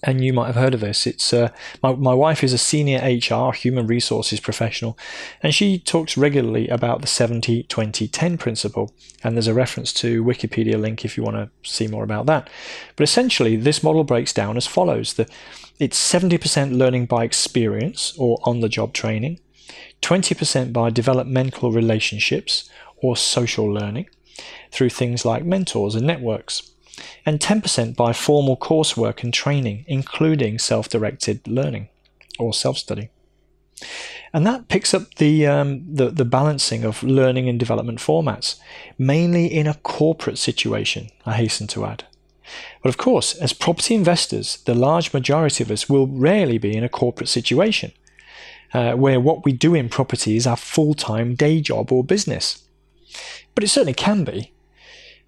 and 0.04 0.24
you 0.24 0.34
might 0.34 0.48
have 0.48 0.56
heard 0.56 0.74
of 0.74 0.82
this. 0.82 1.08
It's 1.08 1.34
uh, 1.34 1.50
my 1.82 1.94
my 1.94 2.14
wife 2.14 2.44
is 2.44 2.54
a 2.54 2.58
senior 2.58 3.00
HR 3.00 3.54
human 3.54 3.88
resources 3.88 4.40
professional, 4.40 4.98
and 5.42 5.56
she 5.56 5.80
talks 5.80 6.18
regularly 6.18 6.68
about 6.68 7.02
the 7.02 7.08
70 7.08 7.64
20 7.64 8.08
10 8.08 8.38
principle. 8.38 8.94
And 9.24 9.36
there's 9.36 9.48
a 9.48 9.54
reference 9.54 9.94
to 9.94 10.24
Wikipedia 10.24 10.80
link 10.80 11.06
if 11.06 11.16
you 11.16 11.24
want 11.24 11.38
to 11.38 11.50
see 11.70 11.88
more 11.88 12.04
about 12.04 12.26
that. 12.26 12.50
But 12.96 13.04
essentially, 13.04 13.56
this 13.56 13.82
model 13.82 14.04
breaks 14.04 14.34
down 14.34 14.58
as 14.58 14.68
follows: 14.68 15.14
that 15.14 15.30
it's 15.80 16.14
70% 16.14 16.78
learning 16.78 17.08
by 17.08 17.24
experience 17.24 18.14
or 18.18 18.38
on 18.44 18.60
the 18.60 18.70
job 18.70 18.94
training, 18.94 19.40
20% 20.02 20.72
by 20.72 20.90
developmental 20.90 21.72
relationships 21.72 22.70
or 22.98 23.18
social 23.18 23.66
learning 23.66 24.08
through 24.72 24.90
things 24.90 25.26
like 25.26 25.46
mentors 25.46 25.96
and 25.96 26.06
networks 26.06 26.73
and 27.26 27.40
10% 27.40 27.96
by 27.96 28.14
formal 28.14 28.58
coursework 28.58 29.24
and 29.24 29.34
training, 29.34 29.86
including 29.88 30.60
self 30.60 30.90
directed 30.90 31.48
learning 31.48 31.90
or 32.40 32.54
self 32.54 32.78
study. 32.78 33.10
And 34.34 34.48
that 34.48 34.68
picks 34.68 34.94
up 34.94 35.16
the, 35.16 35.46
um, 35.46 35.84
the, 35.94 36.10
the 36.10 36.26
balancing 36.26 36.84
of 36.84 37.04
learning 37.04 37.50
and 37.50 37.60
development 37.60 38.00
formats, 38.00 38.58
mainly 38.98 39.46
in 39.46 39.68
a 39.68 39.76
corporate 39.76 40.38
situation, 40.38 41.10
I 41.26 41.34
hasten 41.34 41.68
to 41.68 41.86
add. 41.86 42.06
But 42.82 42.90
of 42.90 42.98
course, 42.98 43.36
as 43.36 43.54
property 43.54 43.96
investors, 43.96 44.58
the 44.66 44.76
large 44.76 45.14
majority 45.14 45.64
of 45.64 45.72
us 45.72 45.88
will 45.88 46.08
rarely 46.08 46.58
be 46.58 46.76
in 46.76 46.84
a 46.84 46.90
corporate 46.90 47.30
situation 47.30 47.92
uh, 48.74 48.94
where 48.94 49.20
what 49.20 49.46
we 49.46 49.52
do 49.52 49.76
in 49.76 49.88
property 49.88 50.36
is 50.36 50.48
our 50.48 50.58
full 50.58 50.94
time 50.94 51.36
day 51.36 51.62
job 51.62 51.92
or 51.92 52.04
business. 52.04 52.64
But 53.56 53.64
it 53.64 53.68
certainly 53.68 53.94
can 53.94 54.24
be, 54.24 54.53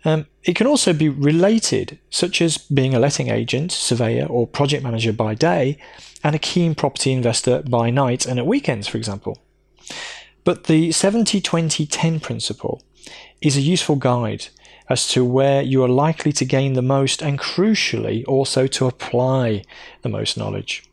um, 0.05 0.27
it 0.43 0.55
can 0.55 0.67
also 0.67 0.93
be 0.93 1.09
related, 1.09 1.97
such 2.11 2.41
as 2.41 2.57
being 2.59 2.93
a 2.93 2.99
letting 2.99 3.29
agent, 3.29 3.71
surveyor, 3.71 4.27
or 4.27 4.45
project 4.47 4.83
manager 4.83 5.11
by 5.11 5.33
day, 5.33 5.77
and 6.23 6.35
a 6.35 6.39
keen 6.39 6.75
property 6.75 7.11
investor 7.11 7.63
by 7.63 7.89
night 7.89 8.25
and 8.25 8.39
at 8.39 8.45
weekends, 8.45 8.87
for 8.87 8.97
example. 8.97 9.39
But 10.43 10.65
the 10.65 10.91
70 10.91 11.41
20 11.41 11.85
10 11.87 12.19
principle 12.19 12.83
is 13.41 13.57
a 13.57 13.61
useful 13.61 13.95
guide 13.95 14.47
as 14.87 15.07
to 15.09 15.25
where 15.25 15.63
you 15.63 15.83
are 15.83 15.89
likely 15.89 16.31
to 16.31 16.45
gain 16.45 16.73
the 16.73 16.81
most 16.81 17.21
and 17.23 17.39
crucially 17.39 18.23
also 18.27 18.67
to 18.67 18.85
apply 18.85 19.63
the 20.03 20.09
most 20.09 20.37
knowledge. 20.37 20.83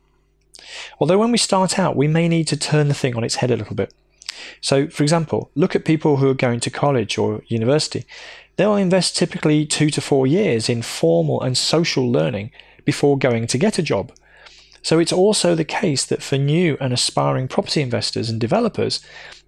Although 0.99 1.19
when 1.19 1.31
we 1.31 1.37
start 1.37 1.77
out, 1.77 1.95
we 1.95 2.07
may 2.07 2.27
need 2.27 2.47
to 2.47 2.57
turn 2.57 2.87
the 2.87 2.95
thing 2.95 3.15
on 3.15 3.23
its 3.23 3.35
head 3.35 3.51
a 3.51 3.57
little 3.57 3.75
bit. 3.75 3.93
So, 4.61 4.87
for 4.87 5.03
example, 5.03 5.51
look 5.55 5.75
at 5.75 5.85
people 5.85 6.17
who 6.17 6.29
are 6.29 6.33
going 6.33 6.59
to 6.61 6.69
college 6.69 7.17
or 7.17 7.43
university 7.47 8.05
they'll 8.55 8.75
invest 8.75 9.15
typically 9.15 9.65
two 9.65 9.89
to 9.89 10.01
four 10.01 10.27
years 10.27 10.69
in 10.69 10.81
formal 10.81 11.41
and 11.41 11.57
social 11.57 12.09
learning 12.11 12.51
before 12.85 13.17
going 13.17 13.47
to 13.47 13.57
get 13.57 13.79
a 13.79 13.83
job. 13.83 14.11
So 14.81 14.99
it's 14.99 15.13
also 15.13 15.55
the 15.55 15.63
case 15.63 16.05
that 16.05 16.21
for 16.21 16.37
new 16.37 16.77
and 16.81 16.91
aspiring 16.91 17.47
property 17.47 17.81
investors 17.81 18.29
and 18.29 18.39
developers 18.39 18.99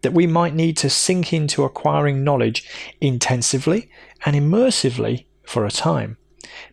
that 0.01 0.13
we 0.13 0.27
might 0.27 0.55
need 0.55 0.77
to 0.77 0.89
sink 0.89 1.33
into 1.33 1.63
acquiring 1.63 2.23
knowledge 2.23 2.67
intensively 3.01 3.89
and 4.25 4.35
immersively 4.35 5.25
for 5.43 5.65
a 5.65 5.71
time 5.71 6.17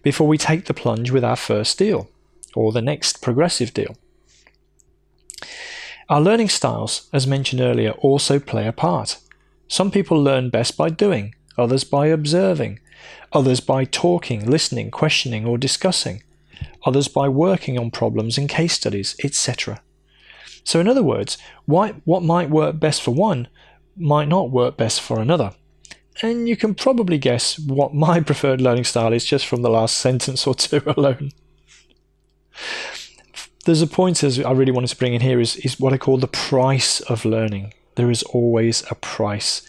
before 0.02 0.28
we 0.28 0.38
take 0.38 0.66
the 0.66 0.74
plunge 0.74 1.10
with 1.10 1.24
our 1.24 1.36
first 1.36 1.76
deal 1.76 2.08
or 2.54 2.70
the 2.70 2.82
next 2.82 3.20
progressive 3.20 3.74
deal. 3.74 3.96
Our 6.08 6.20
learning 6.20 6.50
styles, 6.50 7.08
as 7.12 7.26
mentioned 7.26 7.60
earlier, 7.60 7.92
also 7.92 8.38
play 8.38 8.66
a 8.66 8.72
part. 8.72 9.18
Some 9.66 9.90
people 9.90 10.22
learn 10.22 10.50
best 10.50 10.76
by 10.76 10.90
doing, 10.90 11.34
others 11.58 11.84
by 11.84 12.06
observing, 12.06 12.80
others 13.32 13.60
by 13.60 13.84
talking, 13.84 14.48
listening, 14.48 14.90
questioning, 14.90 15.46
or 15.46 15.58
discussing, 15.58 16.22
others 16.84 17.08
by 17.08 17.28
working 17.28 17.78
on 17.78 17.90
problems 17.90 18.38
and 18.38 18.48
case 18.48 18.74
studies, 18.74 19.16
etc. 19.24 19.82
So, 20.64 20.80
in 20.80 20.88
other 20.88 21.02
words, 21.02 21.38
what 21.64 22.06
might 22.06 22.50
work 22.50 22.78
best 22.78 23.02
for 23.02 23.12
one 23.12 23.48
might 23.96 24.28
not 24.28 24.50
work 24.50 24.76
best 24.76 25.00
for 25.00 25.20
another. 25.20 25.52
And 26.20 26.48
you 26.48 26.56
can 26.56 26.74
probably 26.74 27.18
guess 27.18 27.58
what 27.58 27.94
my 28.06 28.20
preferred 28.20 28.60
learning 28.60 28.84
style 28.84 29.12
is 29.12 29.24
just 29.24 29.46
from 29.46 29.62
the 29.62 29.70
last 29.70 29.96
sentence 29.96 30.46
or 30.46 30.54
two 30.54 30.82
alone. 30.86 31.32
There's 33.64 33.82
a 33.82 33.86
point 33.86 34.24
as 34.24 34.40
I 34.40 34.50
really 34.52 34.72
wanted 34.72 34.88
to 34.88 34.96
bring 34.96 35.14
in 35.14 35.20
here 35.20 35.40
is, 35.40 35.56
is 35.56 35.78
what 35.78 35.92
I 35.92 35.98
call 35.98 36.18
the 36.18 36.26
price 36.26 37.00
of 37.00 37.24
learning. 37.24 37.74
There 37.94 38.10
is 38.10 38.22
always 38.24 38.82
a 38.90 38.96
price 38.96 39.62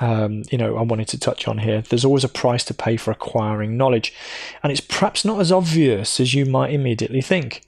um, 0.00 0.42
you 0.50 0.58
know, 0.58 0.76
I 0.76 0.82
wanted 0.82 1.08
to 1.08 1.18
touch 1.18 1.46
on 1.46 1.58
here. 1.58 1.82
There's 1.82 2.04
always 2.04 2.24
a 2.24 2.28
price 2.28 2.64
to 2.64 2.74
pay 2.74 2.96
for 2.96 3.10
acquiring 3.10 3.76
knowledge, 3.76 4.14
and 4.62 4.72
it's 4.72 4.80
perhaps 4.80 5.24
not 5.24 5.40
as 5.40 5.52
obvious 5.52 6.18
as 6.18 6.34
you 6.34 6.46
might 6.46 6.72
immediately 6.72 7.20
think. 7.20 7.62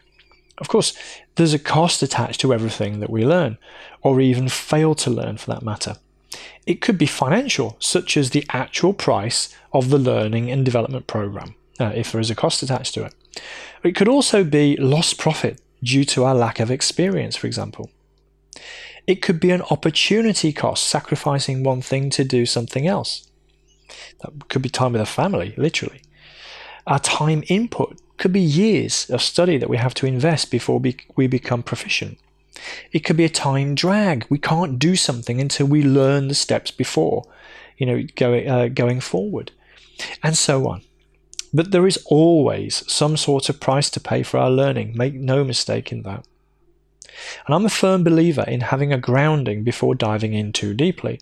Of 0.59 0.69
course, 0.69 0.97
there's 1.35 1.55
a 1.55 1.59
cost 1.59 2.03
attached 2.03 2.41
to 2.41 2.55
everything 2.55 3.01
that 3.01 3.11
we 3.11 3.27
learn, 3.27 3.59
or 4.03 4.21
even 4.21 4.49
fail 4.49 4.95
to 4.97 5.11
learn 5.11 5.37
for 5.37 5.53
that 5.53 5.63
matter. 5.63 5.97
It 6.67 6.81
could 6.81 6.97
be 6.97 7.07
financial, 7.07 7.77
such 7.79 8.17
as 8.17 8.31
the 8.31 8.47
actual 8.51 8.95
price 8.95 9.55
of 9.73 9.91
the 9.91 9.99
learning 9.99 10.51
and 10.51 10.65
development 10.65 11.07
program, 11.07 11.55
uh, 11.79 11.93
if 11.95 12.13
there 12.13 12.21
is 12.21 12.31
a 12.31 12.35
cost 12.35 12.63
attached 12.63 12.95
to 12.95 13.05
it. 13.05 13.15
It 13.83 13.95
could 13.97 14.09
also 14.09 14.45
be 14.45 14.77
lost 14.77 15.19
profit 15.19 15.61
due 15.83 16.05
to 16.07 16.25
our 16.25 16.35
lack 16.35 16.61
of 16.61 16.71
experience, 16.71 17.37
for 17.37 17.47
example. 17.47 17.91
It 19.07 19.23
could 19.23 19.41
be 19.41 19.51
an 19.51 19.63
opportunity 19.63 20.53
cost, 20.53 20.87
sacrificing 20.87 21.63
one 21.63 21.83
thing 21.83 22.11
to 22.11 22.25
do 22.25 22.47
something 22.47 22.87
else. 22.87 23.29
That 24.21 24.49
could 24.49 24.63
be 24.63 24.69
time 24.69 24.93
with 24.93 25.03
a 25.03 25.07
family, 25.07 25.55
literally. 25.57 26.03
Our 26.87 26.99
time 26.99 27.45
input 27.49 28.01
could 28.17 28.33
be 28.33 28.41
years 28.41 29.11
of 29.11 29.21
study 29.21 29.59
that 29.59 29.69
we 29.69 29.77
have 29.77 29.95
to 29.95 30.07
invest 30.07 30.51
before 30.51 30.81
we 31.17 31.27
become 31.27 31.63
proficient. 31.63 32.19
It 32.93 33.01
could 33.01 33.17
be 33.17 33.25
a 33.25 33.29
time 33.29 33.75
drag. 33.75 34.27
We 34.31 34.39
can't 34.39 34.79
do 34.79 34.97
something 34.97 35.41
until 35.41 35.67
we 35.67 35.83
learn 35.83 36.29
the 36.29 36.35
steps 36.35 36.71
before, 36.71 37.25
you 37.77 37.87
know, 37.87 38.05
going 38.17 38.49
uh, 38.49 38.69
going 38.69 39.01
forward, 39.01 39.51
and 40.23 40.37
so 40.37 40.69
on. 40.69 40.83
But 41.53 41.73
there 41.73 41.87
is 41.87 42.03
always 42.07 42.85
some 42.91 43.17
sort 43.17 43.49
of 43.49 43.61
price 43.61 43.91
to 43.91 44.01
pay 44.01 44.23
for 44.23 44.39
our 44.39 44.51
learning. 44.51 44.97
Make 44.97 45.15
no 45.15 45.45
mistake 45.45 45.93
in 45.93 46.03
that. 46.03 46.27
And 47.47 47.55
I'm 47.55 47.67
a 47.67 47.71
firm 47.71 48.05
believer 48.05 48.45
in 48.47 48.61
having 48.61 48.93
a 48.93 48.99
grounding 48.99 49.63
before 49.63 49.95
diving 49.95 50.35
in 50.35 50.53
too 50.53 50.75
deeply. 50.75 51.21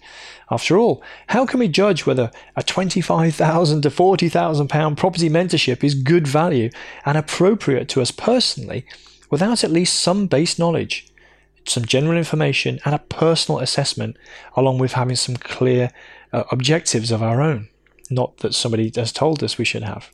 After 0.51 0.79
all, 0.79 1.03
how 1.29 1.47
can 1.47 1.61
we 1.61 1.69
judge 1.69 2.07
whether 2.07 2.31
a 2.57 2.63
£25,000 2.63 3.83
to 3.83 3.91
£40,000 3.91 4.97
property 4.97 5.31
mentorship 5.31 5.83
is 5.83 5.95
good 5.95 6.27
value 6.27 6.71
and 7.05 7.17
appropriate 7.17 7.89
to 7.91 8.03
us 8.03 8.11
personally 8.11 8.87
without 9.31 9.65
at 9.65 9.71
least 9.71 9.99
some 9.99 10.27
base 10.27 10.59
knowledge, 10.59 11.07
some 11.67 11.85
general 11.85 12.19
information, 12.19 12.79
and 12.85 12.95
a 12.95 12.99
personal 12.99 13.61
assessment, 13.61 14.17
along 14.57 14.79
with 14.79 14.93
having 14.93 15.17
some 15.17 15.37
clear 15.37 15.91
uh, 16.33 16.45
objectives 16.51 17.11
of 17.11 17.23
our 17.23 17.41
own? 17.41 17.69
Not 18.11 18.39
that 18.39 18.55
somebody 18.55 18.93
has 18.97 19.13
told 19.13 19.43
us 19.43 19.57
we 19.57 19.65
should 19.65 19.85
have. 19.85 20.11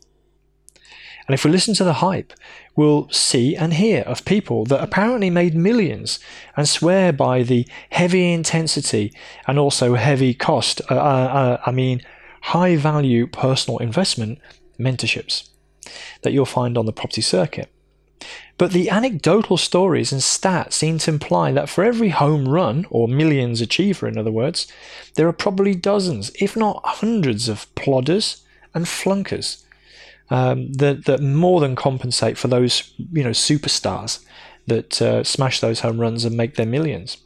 And 1.29 1.35
if 1.35 1.45
we 1.45 1.51
listen 1.51 1.75
to 1.75 1.85
the 1.85 1.95
hype, 1.95 2.33
we'll 2.75 3.09
see 3.11 3.55
and 3.55 3.75
hear 3.75 4.01
of 4.03 4.25
people 4.25 4.65
that 4.65 4.83
apparently 4.83 5.29
made 5.29 5.55
millions 5.55 6.19
and 6.57 6.67
swear 6.67 7.13
by 7.13 7.43
the 7.43 7.69
heavy 7.91 8.33
intensity 8.33 9.13
and 9.47 9.59
also 9.59 9.95
heavy 9.95 10.33
cost, 10.33 10.81
uh, 10.91 10.95
uh, 10.95 10.97
uh 10.97 11.63
I 11.67 11.71
mean, 11.71 12.01
high 12.41 12.77
value 12.77 13.27
personal 13.27 13.79
investment 13.79 14.39
mentorships. 14.81 15.51
that 16.23 16.33
you'll 16.33 16.45
find 16.45 16.77
on 16.77 16.87
the 16.87 16.93
property 16.93 17.23
circuit. 17.23 17.71
But 18.59 18.73
the 18.73 18.91
anecdotal 18.91 19.57
stories 19.57 20.13
and 20.13 20.21
stats 20.21 20.73
seem 20.73 20.99
to 20.99 21.11
imply 21.11 21.53
that 21.53 21.69
for 21.69 21.85
every 21.85 22.11
home 22.11 22.49
run, 22.49 22.87
or 22.91 23.07
millions 23.07 23.61
achiever 23.61 24.09
in 24.09 24.19
other 24.19 24.33
words, 24.33 24.67
there 25.15 25.29
are 25.29 25.33
probably 25.33 25.75
dozens, 25.75 26.31
if 26.41 26.57
not 26.57 26.83
hundreds, 26.85 27.49
of 27.49 27.73
plodders 27.75 28.43
and 28.75 28.85
flunkers 28.87 29.65
um, 30.31 30.73
that, 30.75 31.05
that 31.07 31.21
more 31.21 31.61
than 31.61 31.77
compensate 31.77 32.37
for 32.37 32.49
those 32.49 32.93
you 33.13 33.25
know 33.25 33.31
superstars 33.31 34.25
that 34.67 35.01
uh, 35.01 35.25
smash 35.25 35.61
those 35.61 35.81
home 35.81 36.01
runs 36.01 36.25
and 36.25 36.37
make 36.37 36.57
their 36.57 36.67
millions. 36.67 37.19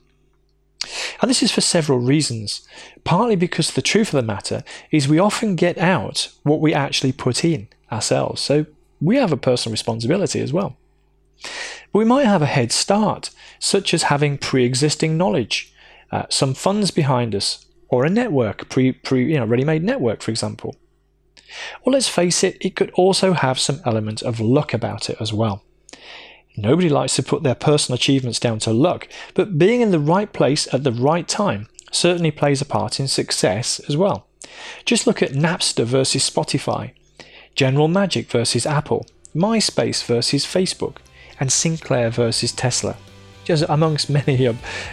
And 1.21 1.31
this 1.31 1.43
is 1.43 1.53
for 1.53 1.61
several 1.61 1.99
reasons. 1.99 2.67
Partly 3.05 3.37
because 3.37 3.73
the 3.73 3.83
truth 3.83 4.09
of 4.09 4.21
the 4.21 4.27
matter 4.27 4.65
is 4.91 5.09
we 5.09 5.19
often 5.19 5.55
get 5.55 5.79
out 5.79 6.29
what 6.43 6.61
we 6.61 6.75
actually 6.75 7.13
put 7.13 7.45
in 7.45 7.69
ourselves. 7.91 8.41
So 8.41 8.67
we 9.01 9.17
have 9.17 9.33
a 9.33 9.37
personal 9.37 9.73
responsibility 9.73 10.41
as 10.41 10.53
well. 10.53 10.77
We 11.93 12.05
might 12.05 12.27
have 12.27 12.43
a 12.43 12.47
head 12.47 12.73
start, 12.73 13.31
such 13.59 13.93
as 13.93 14.05
having 14.05 14.39
pre 14.39 14.65
existing 14.65 15.17
knowledge, 15.17 15.73
uh, 16.11 16.25
some 16.31 16.55
funds 16.55 16.91
behind 16.91 17.35
us, 17.35 17.67
or 17.89 18.05
a 18.05 18.11
network, 18.11 18.69
pre, 18.69 18.93
pre 18.93 19.27
you 19.33 19.39
know, 19.39 19.45
ready 19.45 19.65
made 19.65 19.85
network, 19.85 20.23
for 20.23 20.31
example. 20.31 20.77
Well, 21.85 21.93
let's 21.93 22.09
face 22.09 22.43
it, 22.45 22.57
it 22.61 22.77
could 22.77 22.91
also 22.91 23.33
have 23.33 23.59
some 23.59 23.81
element 23.85 24.23
of 24.23 24.41
luck 24.41 24.73
about 24.73 25.11
it 25.11 25.17
as 25.21 25.33
well. 25.33 25.63
Nobody 26.57 26.89
likes 26.89 27.17
to 27.17 27.23
put 27.23 27.43
their 27.43 27.55
personal 27.55 27.97
achievements 27.97 28.39
down 28.39 28.59
to 28.61 28.73
luck, 28.73 29.09
but 29.35 29.59
being 29.59 29.81
in 29.81 29.91
the 29.91 29.99
right 29.99 30.33
place 30.33 30.73
at 30.73 30.85
the 30.85 30.93
right 30.93 31.27
time 31.27 31.69
certainly 31.91 32.31
plays 32.31 32.61
a 32.61 32.67
part 32.67 33.01
in 33.01 33.09
success 33.09 33.81
as 33.89 33.97
well. 33.97 34.27
Just 34.85 35.07
look 35.07 35.23
at 35.23 35.33
Napster 35.33 35.85
versus 35.85 36.29
Spotify, 36.29 36.93
General 37.55 37.89
Magic 37.89 38.31
versus 38.31 38.67
Apple, 38.67 39.07
MySpace 39.35 40.05
versus 40.05 40.45
Facebook, 40.45 40.97
and 41.41 41.51
Sinclair 41.51 42.11
versus 42.11 42.53
Tesla. 42.53 42.97
Just 43.45 43.65
amongst 43.69 44.11
many 44.11 44.45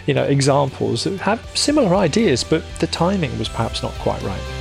you 0.06 0.14
know, 0.14 0.24
examples 0.24 1.04
that 1.04 1.18
have 1.20 1.46
similar 1.56 1.94
ideas, 1.94 2.42
but 2.42 2.64
the 2.80 2.86
timing 2.86 3.38
was 3.38 3.48
perhaps 3.48 3.82
not 3.82 3.92
quite 3.94 4.22
right. 4.22 4.59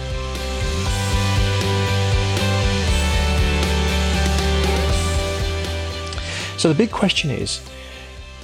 So 6.60 6.68
the 6.68 6.76
big 6.76 6.92
question 6.92 7.32
is 7.32 7.62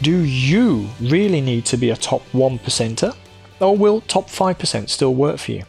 do 0.02 0.24
you 0.24 0.88
really 1.02 1.42
need 1.42 1.66
to 1.66 1.76
be 1.76 1.90
a 1.90 1.98
top 1.98 2.22
1 2.32 2.60
percenter? 2.60 3.14
Or 3.60 3.76
will 3.76 4.00
top 4.00 4.30
5% 4.30 4.90
still 4.90 5.14
work 5.14 5.38
for 5.38 5.52
you? 5.52 5.64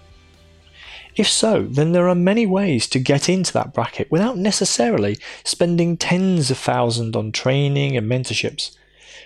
If 1.16 1.28
so, 1.28 1.64
then 1.64 1.90
there 1.90 2.08
are 2.08 2.14
many 2.14 2.46
ways 2.46 2.86
to 2.88 3.00
get 3.00 3.28
into 3.28 3.52
that 3.54 3.74
bracket 3.74 4.12
without 4.12 4.38
necessarily 4.38 5.18
spending 5.42 5.96
tens 5.96 6.48
of 6.52 6.58
thousands 6.58 7.16
on 7.16 7.32
training 7.32 7.96
and 7.96 8.08
mentorships. 8.08 8.76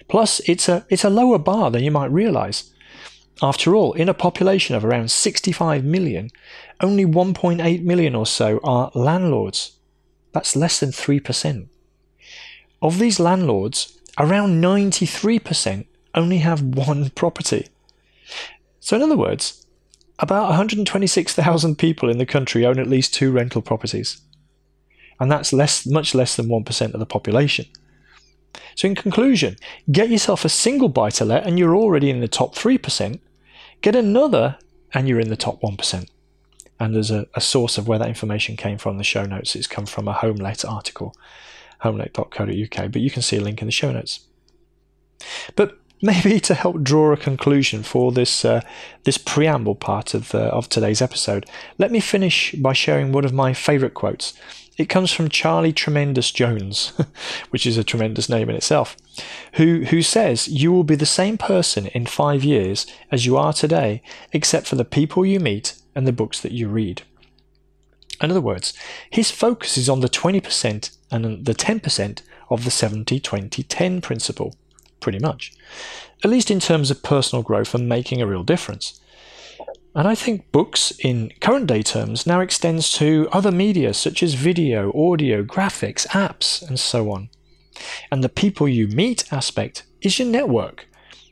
Plus, 0.08 0.40
it's 0.46 0.66
a, 0.66 0.86
it's 0.88 1.04
a 1.04 1.10
lower 1.10 1.38
bar 1.38 1.70
than 1.70 1.84
you 1.84 1.90
might 1.90 2.10
realize. 2.10 2.72
After 3.42 3.74
all, 3.74 3.92
in 3.92 4.08
a 4.08 4.14
population 4.14 4.76
of 4.76 4.84
around 4.84 5.10
65 5.10 5.84
million, 5.84 6.30
only 6.80 7.04
1.8 7.04 7.82
million 7.82 8.14
or 8.14 8.24
so 8.24 8.60
are 8.64 8.90
landlords. 8.94 9.72
That's 10.32 10.56
less 10.56 10.80
than 10.80 10.90
3%. 10.90 11.68
Of 12.82 12.98
these 12.98 13.20
landlords, 13.20 13.98
around 14.18 14.62
93% 14.62 15.86
only 16.14 16.38
have 16.38 16.62
one 16.62 17.10
property. 17.10 17.68
So, 18.80 18.96
in 18.96 19.02
other 19.02 19.16
words, 19.16 19.66
about 20.18 20.48
126,000 20.48 21.76
people 21.76 22.08
in 22.08 22.18
the 22.18 22.26
country 22.26 22.64
own 22.64 22.78
at 22.78 22.86
least 22.86 23.14
two 23.14 23.32
rental 23.32 23.62
properties. 23.62 24.20
And 25.18 25.30
that's 25.30 25.52
less, 25.52 25.86
much 25.86 26.14
less 26.14 26.36
than 26.36 26.48
1% 26.48 26.94
of 26.94 27.00
the 27.00 27.06
population. 27.06 27.66
So, 28.74 28.88
in 28.88 28.94
conclusion, 28.94 29.56
get 29.92 30.08
yourself 30.08 30.44
a 30.44 30.48
single 30.48 30.88
buy 30.88 31.10
to 31.10 31.24
let 31.24 31.46
and 31.46 31.58
you're 31.58 31.76
already 31.76 32.10
in 32.10 32.20
the 32.20 32.28
top 32.28 32.54
3%. 32.54 33.20
Get 33.82 33.94
another 33.94 34.56
and 34.94 35.06
you're 35.06 35.20
in 35.20 35.28
the 35.28 35.36
top 35.36 35.60
1%. 35.60 36.08
And 36.78 36.94
there's 36.94 37.10
a, 37.10 37.26
a 37.34 37.42
source 37.42 37.76
of 37.76 37.86
where 37.86 37.98
that 37.98 38.08
information 38.08 38.56
came 38.56 38.78
from 38.78 38.96
the 38.96 39.04
show 39.04 39.24
notes. 39.26 39.54
It's 39.54 39.66
come 39.66 39.84
from 39.84 40.08
a 40.08 40.14
Home 40.14 40.38
HomeLet 40.38 40.66
article 40.66 41.14
homelet.co.uk, 41.84 42.92
but 42.92 43.02
you 43.02 43.10
can 43.10 43.22
see 43.22 43.36
a 43.36 43.40
link 43.40 43.60
in 43.60 43.66
the 43.66 43.72
show 43.72 43.92
notes. 43.92 44.20
But 45.56 45.78
maybe 46.02 46.40
to 46.40 46.54
help 46.54 46.82
draw 46.82 47.12
a 47.12 47.16
conclusion 47.16 47.82
for 47.82 48.12
this 48.12 48.44
uh, 48.44 48.62
this 49.04 49.18
preamble 49.18 49.74
part 49.74 50.14
of 50.14 50.34
uh, 50.34 50.48
of 50.48 50.68
today's 50.68 51.02
episode, 51.02 51.46
let 51.78 51.90
me 51.90 52.00
finish 52.00 52.54
by 52.54 52.72
sharing 52.72 53.12
one 53.12 53.24
of 53.24 53.32
my 53.32 53.52
favourite 53.52 53.94
quotes. 53.94 54.34
It 54.76 54.88
comes 54.88 55.12
from 55.12 55.28
Charlie 55.28 55.74
Tremendous 55.74 56.30
Jones, 56.30 56.94
which 57.50 57.66
is 57.66 57.76
a 57.76 57.84
tremendous 57.84 58.30
name 58.30 58.48
in 58.48 58.56
itself, 58.56 58.96
who 59.54 59.84
who 59.84 60.02
says 60.02 60.48
you 60.48 60.72
will 60.72 60.84
be 60.84 60.96
the 60.96 61.06
same 61.06 61.36
person 61.36 61.86
in 61.88 62.06
five 62.06 62.44
years 62.44 62.86
as 63.10 63.26
you 63.26 63.36
are 63.36 63.52
today, 63.52 64.02
except 64.32 64.66
for 64.66 64.76
the 64.76 64.84
people 64.84 65.26
you 65.26 65.38
meet 65.38 65.74
and 65.94 66.06
the 66.06 66.12
books 66.12 66.40
that 66.40 66.52
you 66.52 66.68
read. 66.68 67.02
In 68.22 68.30
other 68.30 68.40
words, 68.40 68.74
his 69.08 69.30
focus 69.30 69.78
is 69.78 69.88
on 69.88 70.00
the 70.00 70.08
20% 70.08 70.90
and 71.10 71.44
the 71.44 71.54
10% 71.54 72.22
of 72.50 72.64
the 72.64 72.70
70 72.70 73.20
20 73.20 73.62
10 73.62 74.00
principle, 74.00 74.54
pretty 75.00 75.18
much, 75.18 75.52
at 76.24 76.30
least 76.30 76.50
in 76.50 76.60
terms 76.60 76.90
of 76.90 77.02
personal 77.02 77.42
growth 77.42 77.74
and 77.74 77.88
making 77.88 78.20
a 78.20 78.26
real 78.26 78.42
difference. 78.42 79.00
And 79.94 80.06
I 80.06 80.14
think 80.14 80.52
books, 80.52 80.92
in 81.00 81.32
current 81.40 81.66
day 81.66 81.82
terms, 81.82 82.26
now 82.26 82.40
extends 82.40 82.92
to 82.92 83.28
other 83.32 83.50
media 83.50 83.92
such 83.92 84.22
as 84.22 84.34
video, 84.34 84.92
audio, 84.92 85.42
graphics, 85.42 86.06
apps, 86.08 86.66
and 86.66 86.78
so 86.78 87.10
on. 87.10 87.28
And 88.10 88.22
the 88.22 88.28
people 88.28 88.68
you 88.68 88.86
meet 88.86 89.32
aspect 89.32 89.84
is 90.00 90.18
your 90.18 90.28
network, 90.28 90.86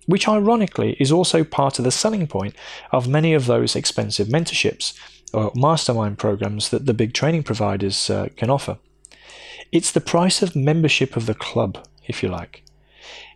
which 0.06 0.26
ironically 0.28 0.96
is 0.98 1.12
also 1.12 1.44
part 1.44 1.78
of 1.78 1.84
the 1.84 1.92
selling 1.92 2.26
point 2.26 2.54
of 2.90 3.06
many 3.06 3.32
of 3.32 3.46
those 3.46 3.76
expensive 3.76 4.26
mentorships 4.26 4.98
or 5.32 5.52
mastermind 5.54 6.18
programs 6.18 6.70
that 6.70 6.86
the 6.86 6.94
big 6.94 7.12
training 7.12 7.44
providers 7.44 8.10
uh, 8.10 8.28
can 8.36 8.50
offer. 8.50 8.78
It's 9.72 9.92
the 9.92 10.00
price 10.00 10.42
of 10.42 10.56
membership 10.56 11.16
of 11.16 11.26
the 11.26 11.34
club, 11.34 11.86
if 12.06 12.22
you 12.22 12.28
like, 12.28 12.62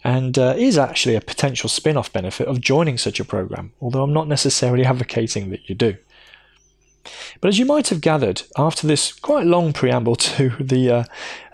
and 0.02 0.38
uh, 0.38 0.54
is 0.56 0.78
actually 0.78 1.14
a 1.14 1.20
potential 1.20 1.68
spin 1.68 1.96
off 1.96 2.12
benefit 2.12 2.48
of 2.48 2.60
joining 2.60 2.98
such 2.98 3.20
a 3.20 3.24
program, 3.24 3.72
although 3.80 4.02
I'm 4.02 4.12
not 4.12 4.28
necessarily 4.28 4.84
advocating 4.84 5.50
that 5.50 5.68
you 5.68 5.74
do. 5.74 5.96
But 7.40 7.48
as 7.48 7.58
you 7.58 7.66
might 7.66 7.88
have 7.88 8.00
gathered, 8.00 8.42
after 8.56 8.86
this 8.86 9.12
quite 9.12 9.44
long 9.44 9.72
preamble 9.72 10.16
to 10.36 10.50
the 10.60 10.90
uh, 10.90 11.04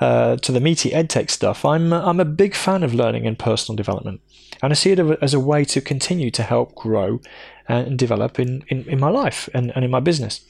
uh, 0.00 0.36
to 0.36 0.52
the 0.52 0.60
meaty 0.60 0.90
edtech 0.90 1.30
stuff, 1.30 1.64
I'm 1.64 1.92
I'm 1.92 2.20
a 2.20 2.24
big 2.24 2.54
fan 2.54 2.82
of 2.82 2.94
learning 2.94 3.26
and 3.26 3.38
personal 3.38 3.76
development, 3.76 4.20
and 4.62 4.72
I 4.72 4.74
see 4.74 4.92
it 4.92 5.00
as 5.00 5.34
a 5.34 5.40
way 5.40 5.64
to 5.64 5.80
continue 5.80 6.30
to 6.32 6.42
help 6.42 6.74
grow 6.74 7.20
and 7.68 7.98
develop 7.98 8.38
in, 8.40 8.64
in, 8.68 8.84
in 8.88 8.98
my 8.98 9.10
life 9.10 9.48
and, 9.52 9.72
and 9.74 9.84
in 9.84 9.90
my 9.90 10.00
business. 10.00 10.40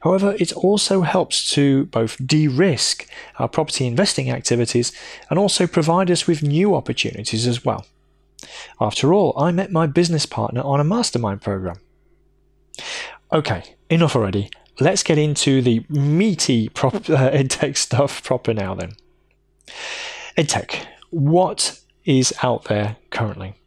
However, 0.00 0.34
it 0.38 0.52
also 0.52 1.02
helps 1.02 1.50
to 1.54 1.86
both 1.86 2.16
de 2.24 2.48
risk 2.48 3.08
our 3.38 3.48
property 3.48 3.86
investing 3.86 4.30
activities 4.30 4.92
and 5.28 5.38
also 5.38 5.66
provide 5.66 6.10
us 6.10 6.26
with 6.26 6.42
new 6.42 6.74
opportunities 6.74 7.46
as 7.46 7.64
well. 7.64 7.86
After 8.80 9.12
all, 9.12 9.34
I 9.38 9.52
met 9.52 9.70
my 9.70 9.86
business 9.86 10.26
partner 10.26 10.62
on 10.62 10.80
a 10.80 10.84
mastermind 10.84 11.42
program. 11.42 11.76
Okay, 13.32 13.76
enough 13.88 14.16
already. 14.16 14.50
Let's 14.80 15.02
get 15.02 15.18
into 15.18 15.60
the 15.60 15.84
meaty 15.88 16.68
prop, 16.70 16.94
uh, 17.10 17.30
EdTech 17.30 17.76
stuff 17.76 18.24
proper 18.24 18.54
now 18.54 18.74
then. 18.74 18.92
EdTech, 20.36 20.86
what 21.10 21.80
is 22.04 22.32
out 22.42 22.64
there 22.64 22.96
currently? 23.10 23.59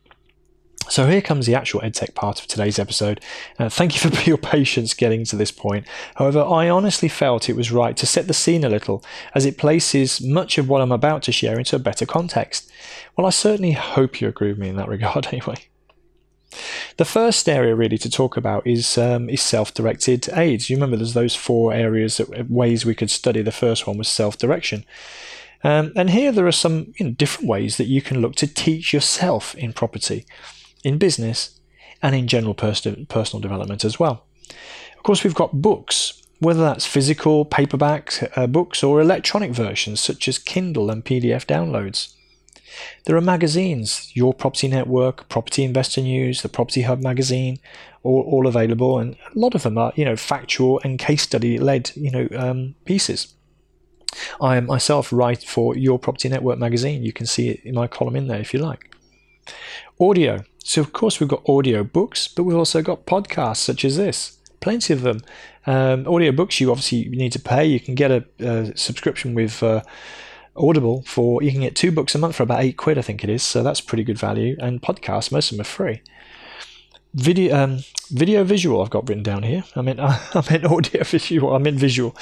So 0.90 1.08
here 1.08 1.22
comes 1.22 1.46
the 1.46 1.56
actual 1.56 1.82
EdTech 1.82 2.14
part 2.14 2.40
of 2.40 2.48
today's 2.48 2.78
episode. 2.78 3.22
Uh, 3.58 3.70
thank 3.70 3.94
you 3.94 4.10
for 4.10 4.24
your 4.30 4.38
patience 4.38 4.94
getting 4.94 5.24
to 5.26 5.36
this 5.36 5.52
point. 5.52 5.88
However, 6.16 6.44
I 6.44 6.70
honestly 6.70 7.10
felt 7.10 7.50
it 7.50 7.56
was 7.56 7.72
right 7.72 7.96
to 7.98 8.06
set 8.06 8.28
the 8.28 8.34
scene 8.34 8.64
a 8.64 8.70
little, 8.70 9.04
as 9.34 9.46
it 9.46 9.58
places 9.58 10.22
much 10.22 10.58
of 10.58 10.70
what 10.70 10.82
I'm 10.82 10.92
about 10.92 11.24
to 11.24 11.32
share 11.32 11.58
into 11.58 11.76
a 11.76 11.80
better 11.80 12.06
context. 12.06 12.72
Well, 13.16 13.26
I 13.26 13.32
certainly 13.32 13.72
hope 13.72 14.22
you 14.22 14.28
agree 14.28 14.50
with 14.50 14.60
me 14.60 14.70
in 14.70 14.76
that 14.76 14.88
regard 14.90 15.28
anyway. 15.28 15.56
The 16.98 17.06
first 17.06 17.50
area 17.50 17.74
really 17.74 17.98
to 17.98 18.10
talk 18.10 18.38
about 18.38 18.68
is 18.68 18.96
um, 18.98 19.28
is 19.28 19.42
self-directed 19.42 20.30
aids. 20.34 20.70
You 20.70 20.76
remember 20.76 20.98
there's 20.98 21.16
those 21.16 21.36
four 21.36 21.74
areas 21.74 22.18
that 22.18 22.52
ways 22.52 22.86
we 22.86 22.94
could 22.94 23.10
study. 23.10 23.42
The 23.42 23.52
first 23.52 23.88
one 23.88 23.98
was 23.98 24.08
self-direction. 24.08 24.86
Um, 25.64 25.94
and 25.96 26.12
here 26.12 26.32
there 26.32 26.46
are 26.46 26.52
some 26.52 26.94
you 27.00 27.06
know, 27.06 27.12
different 27.14 27.50
ways 27.50 27.78
that 27.78 27.88
you 27.88 28.02
can 28.04 28.22
look 28.22 28.36
to 28.36 28.48
teach 28.48 28.94
yourself 28.94 29.56
in 29.56 29.74
property 29.74 30.26
in 30.84 30.98
business, 30.98 31.60
and 32.02 32.14
in 32.14 32.28
general 32.28 32.54
personal 32.54 33.42
development 33.42 33.86
as 33.86 34.00
well. 34.00 34.26
Of 34.98 35.04
course, 35.04 35.24
we've 35.24 35.34
got 35.34 35.62
books, 35.62 36.22
whether 36.40 36.62
that's 36.62 36.86
physical, 36.86 37.46
paperback 37.46 38.32
uh, 38.38 38.48
books, 38.48 38.84
or 38.84 39.02
electronic 39.02 39.52
versions 39.52 40.00
such 40.00 40.28
as 40.28 40.38
Kindle 40.38 40.90
and 40.90 41.04
PDF 41.04 41.46
downloads. 41.46 42.14
There 43.06 43.16
are 43.16 43.22
magazines, 43.22 44.12
Your 44.16 44.34
Property 44.34 44.68
Network, 44.68 45.30
Property 45.30 45.64
Investor 45.64 46.02
News, 46.02 46.42
the 46.42 46.50
Property 46.50 46.82
Hub 46.82 47.02
magazine, 47.02 47.60
all, 48.02 48.22
all 48.22 48.48
available, 48.48 49.00
and 49.00 49.14
a 49.14 49.40
lot 49.40 49.56
of 49.56 49.64
them 49.64 49.78
are, 49.78 49.94
you 49.96 50.06
know, 50.06 50.16
factual 50.16 50.82
and 50.84 51.00
case 51.00 51.22
study 51.22 51.58
led, 51.58 51.92
you 51.96 52.12
know, 52.12 52.28
um, 52.36 52.76
pieces. 52.86 53.34
I 54.42 54.60
myself 54.60 55.12
write 55.12 55.44
for 55.44 55.76
Your 55.76 56.00
Property 56.00 56.30
Network 56.30 56.60
magazine. 56.60 57.04
You 57.04 57.14
can 57.14 57.26
see 57.26 57.62
my 57.74 57.88
column 57.88 58.16
in 58.16 58.28
there 58.28 58.40
if 58.40 58.54
you 58.54 58.60
like. 58.60 58.94
Audio. 60.00 60.44
So, 60.64 60.82
of 60.82 60.94
course, 60.94 61.20
we've 61.20 61.30
got 61.30 61.48
audio 61.48 61.84
books, 61.84 62.28
but 62.28 62.44
we've 62.44 62.58
also 62.58 62.82
got 62.82 63.06
podcasts 63.06 63.58
such 63.58 63.84
as 63.84 63.98
this. 63.98 64.38
Plenty 64.62 64.94
of 64.94 65.02
them. 65.02 65.20
Um, 65.66 66.08
audio 66.08 66.32
books, 66.32 66.60
you 66.62 66.72
obviously 66.72 67.10
need 67.10 67.34
to 67.34 67.40
pay. 67.40 67.66
You 67.66 67.82
can 67.82 67.96
get 67.96 68.12
a, 68.12 68.26
a 68.40 68.78
subscription 68.78 69.36
with 69.36 69.62
uh, 69.62 69.82
Audible 70.56 71.04
for, 71.06 71.44
you 71.44 71.52
can 71.52 71.62
get 71.62 71.76
two 71.76 71.92
books 71.92 72.16
a 72.16 72.18
month 72.18 72.36
for 72.38 72.44
about 72.44 72.64
eight 72.64 72.78
quid, 72.78 72.98
I 72.98 73.02
think 73.02 73.24
it 73.24 73.30
is. 73.30 73.44
So, 73.44 73.62
that's 73.62 73.82
pretty 73.82 74.06
good 74.06 74.18
value. 74.18 74.56
And 74.60 74.82
podcasts, 74.82 75.32
most 75.32 75.52
of 75.52 75.58
them 75.58 75.62
are 75.62 75.66
free 75.66 76.02
video 77.14 77.56
um, 77.56 77.80
video 78.10 78.44
visual 78.44 78.82
I've 78.82 78.90
got 78.90 79.08
written 79.08 79.24
down 79.24 79.44
here. 79.44 79.64
I 79.76 79.82
mean 79.82 80.00
I 80.00 80.44
meant 80.50 80.66
audio 80.66 81.04
visual. 81.04 81.54
I 81.54 81.58
meant 81.60 81.78
visual. 81.78 82.16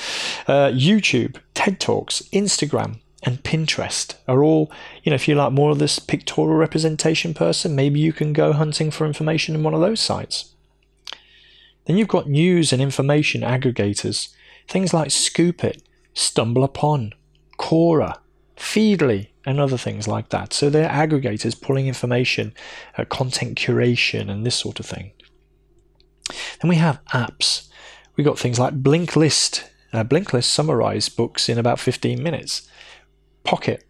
Uh, 0.47 0.71
YouTube, 0.73 1.37
TED 1.53 1.79
Talks, 1.79 2.21
Instagram, 2.33 2.99
and 3.23 3.43
Pinterest 3.43 4.15
are 4.27 4.43
all 4.43 4.71
you 5.03 5.09
know. 5.09 5.15
If 5.15 5.27
you 5.27 5.35
like 5.35 5.53
more 5.53 5.71
of 5.71 5.79
this 5.79 5.99
pictorial 5.99 6.57
representation 6.57 7.33
person, 7.33 7.75
maybe 7.75 7.99
you 7.99 8.13
can 8.13 8.33
go 8.33 8.53
hunting 8.53 8.91
for 8.91 9.05
information 9.05 9.55
in 9.55 9.63
one 9.63 9.73
of 9.73 9.81
those 9.81 9.99
sites. 9.99 10.53
Then 11.85 11.97
you've 11.97 12.07
got 12.07 12.29
news 12.29 12.71
and 12.71 12.81
information 12.81 13.41
aggregators, 13.41 14.29
things 14.67 14.93
like 14.93 15.09
Scoopit, 15.09 15.81
StumbleUpon, 16.13 17.13
Feedly, 18.55 19.27
and 19.45 19.59
other 19.59 19.77
things 19.77 20.07
like 20.07 20.29
that. 20.29 20.53
So 20.53 20.69
they're 20.69 20.89
aggregators 20.89 21.59
pulling 21.59 21.87
information, 21.87 22.53
uh, 22.97 23.05
content 23.05 23.57
curation, 23.57 24.29
and 24.29 24.45
this 24.45 24.55
sort 24.55 24.79
of 24.79 24.85
thing. 24.85 25.11
Then 26.61 26.69
we 26.69 26.75
have 26.75 27.03
apps. 27.05 27.67
We've 28.15 28.25
got 28.25 28.39
things 28.39 28.59
like 28.59 28.83
Blinkist. 28.83 29.63
Uh, 29.91 30.03
Blinkist 30.03 30.45
summarize 30.45 31.09
books 31.09 31.49
in 31.49 31.57
about 31.57 31.79
15 31.79 32.21
minutes. 32.21 32.69
Pocket, 33.43 33.83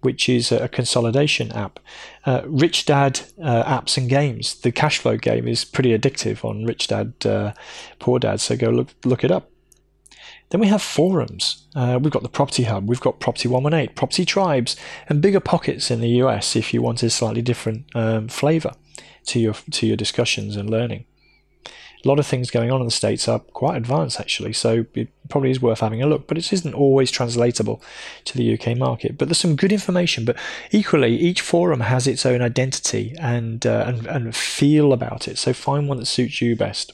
which 0.00 0.28
is 0.28 0.52
a 0.52 0.68
consolidation 0.68 1.52
app. 1.52 1.80
Uh, 2.24 2.42
Rich 2.46 2.86
Dad 2.86 3.20
uh, 3.42 3.64
apps 3.64 3.96
and 3.96 4.08
games. 4.08 4.54
The 4.60 4.72
cash 4.72 4.98
flow 4.98 5.16
game 5.16 5.48
is 5.48 5.64
pretty 5.64 5.96
addictive 5.96 6.44
on 6.44 6.64
Rich 6.64 6.88
Dad, 6.88 7.14
uh, 7.24 7.52
Poor 7.98 8.18
Dad. 8.18 8.40
So 8.40 8.56
go 8.56 8.70
look 8.70 8.88
look 9.04 9.24
it 9.24 9.30
up. 9.30 9.50
Then 10.50 10.60
we 10.60 10.68
have 10.68 10.82
forums. 10.82 11.66
Uh, 11.74 11.98
we've 12.00 12.12
got 12.12 12.22
the 12.22 12.28
Property 12.28 12.64
Hub, 12.64 12.88
we've 12.88 13.00
got 13.00 13.20
Property 13.20 13.48
118, 13.48 13.94
Property 13.94 14.24
Tribes, 14.24 14.76
and 15.08 15.22
BiggerPockets 15.22 15.90
in 15.90 16.00
the 16.00 16.08
US 16.22 16.56
if 16.56 16.72
you 16.72 16.80
want 16.80 17.02
a 17.02 17.10
slightly 17.10 17.42
different 17.42 17.84
um, 17.94 18.28
flavour 18.28 18.72
to 19.26 19.38
your 19.38 19.54
to 19.70 19.86
your 19.86 19.96
discussions 19.96 20.56
and 20.56 20.70
learning. 20.70 21.04
A 22.04 22.08
lot 22.08 22.18
of 22.18 22.26
things 22.26 22.50
going 22.50 22.70
on 22.70 22.80
in 22.80 22.86
the 22.86 22.92
States 22.92 23.26
are 23.26 23.40
quite 23.40 23.76
advanced 23.76 24.20
actually, 24.20 24.52
so 24.52 24.86
it 24.94 25.08
probably 25.28 25.50
is 25.50 25.60
worth 25.60 25.80
having 25.80 26.02
a 26.02 26.06
look, 26.06 26.26
but 26.26 26.38
it 26.38 26.52
isn't 26.52 26.74
always 26.74 27.10
translatable 27.10 27.82
to 28.24 28.36
the 28.36 28.58
UK 28.58 28.76
market. 28.76 29.18
But 29.18 29.28
there's 29.28 29.38
some 29.38 29.56
good 29.56 29.72
information, 29.72 30.24
but 30.24 30.36
equally, 30.70 31.16
each 31.16 31.40
forum 31.40 31.80
has 31.80 32.06
its 32.06 32.24
own 32.24 32.40
identity 32.40 33.16
and, 33.18 33.66
uh, 33.66 33.84
and, 33.86 34.06
and 34.06 34.36
feel 34.36 34.92
about 34.92 35.26
it, 35.26 35.38
so 35.38 35.52
find 35.52 35.88
one 35.88 35.98
that 35.98 36.06
suits 36.06 36.40
you 36.40 36.54
best. 36.54 36.92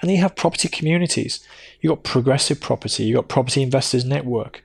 And 0.00 0.08
then 0.08 0.16
you 0.16 0.22
have 0.22 0.36
property 0.36 0.68
communities. 0.68 1.40
You've 1.80 1.92
got 1.92 2.04
Progressive 2.04 2.60
Property, 2.60 3.04
you've 3.04 3.16
got 3.16 3.28
Property 3.28 3.62
Investors 3.62 4.04
Network. 4.04 4.62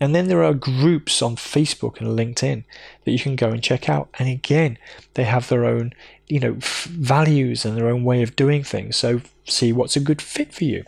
And 0.00 0.14
then 0.14 0.28
there 0.28 0.44
are 0.44 0.54
groups 0.54 1.22
on 1.22 1.36
Facebook 1.36 2.00
and 2.00 2.16
LinkedIn 2.16 2.64
that 3.04 3.10
you 3.10 3.18
can 3.18 3.34
go 3.34 3.50
and 3.50 3.62
check 3.62 3.88
out. 3.88 4.08
And 4.18 4.28
again, 4.28 4.78
they 5.14 5.24
have 5.24 5.48
their 5.48 5.64
own, 5.64 5.92
you 6.28 6.40
know, 6.40 6.56
values 6.58 7.64
and 7.64 7.76
their 7.76 7.88
own 7.88 8.04
way 8.04 8.22
of 8.22 8.36
doing 8.36 8.62
things. 8.62 8.96
So 8.96 9.20
see 9.44 9.72
what's 9.72 9.96
a 9.96 10.00
good 10.00 10.20
fit 10.20 10.52
for 10.52 10.64
you. 10.64 10.84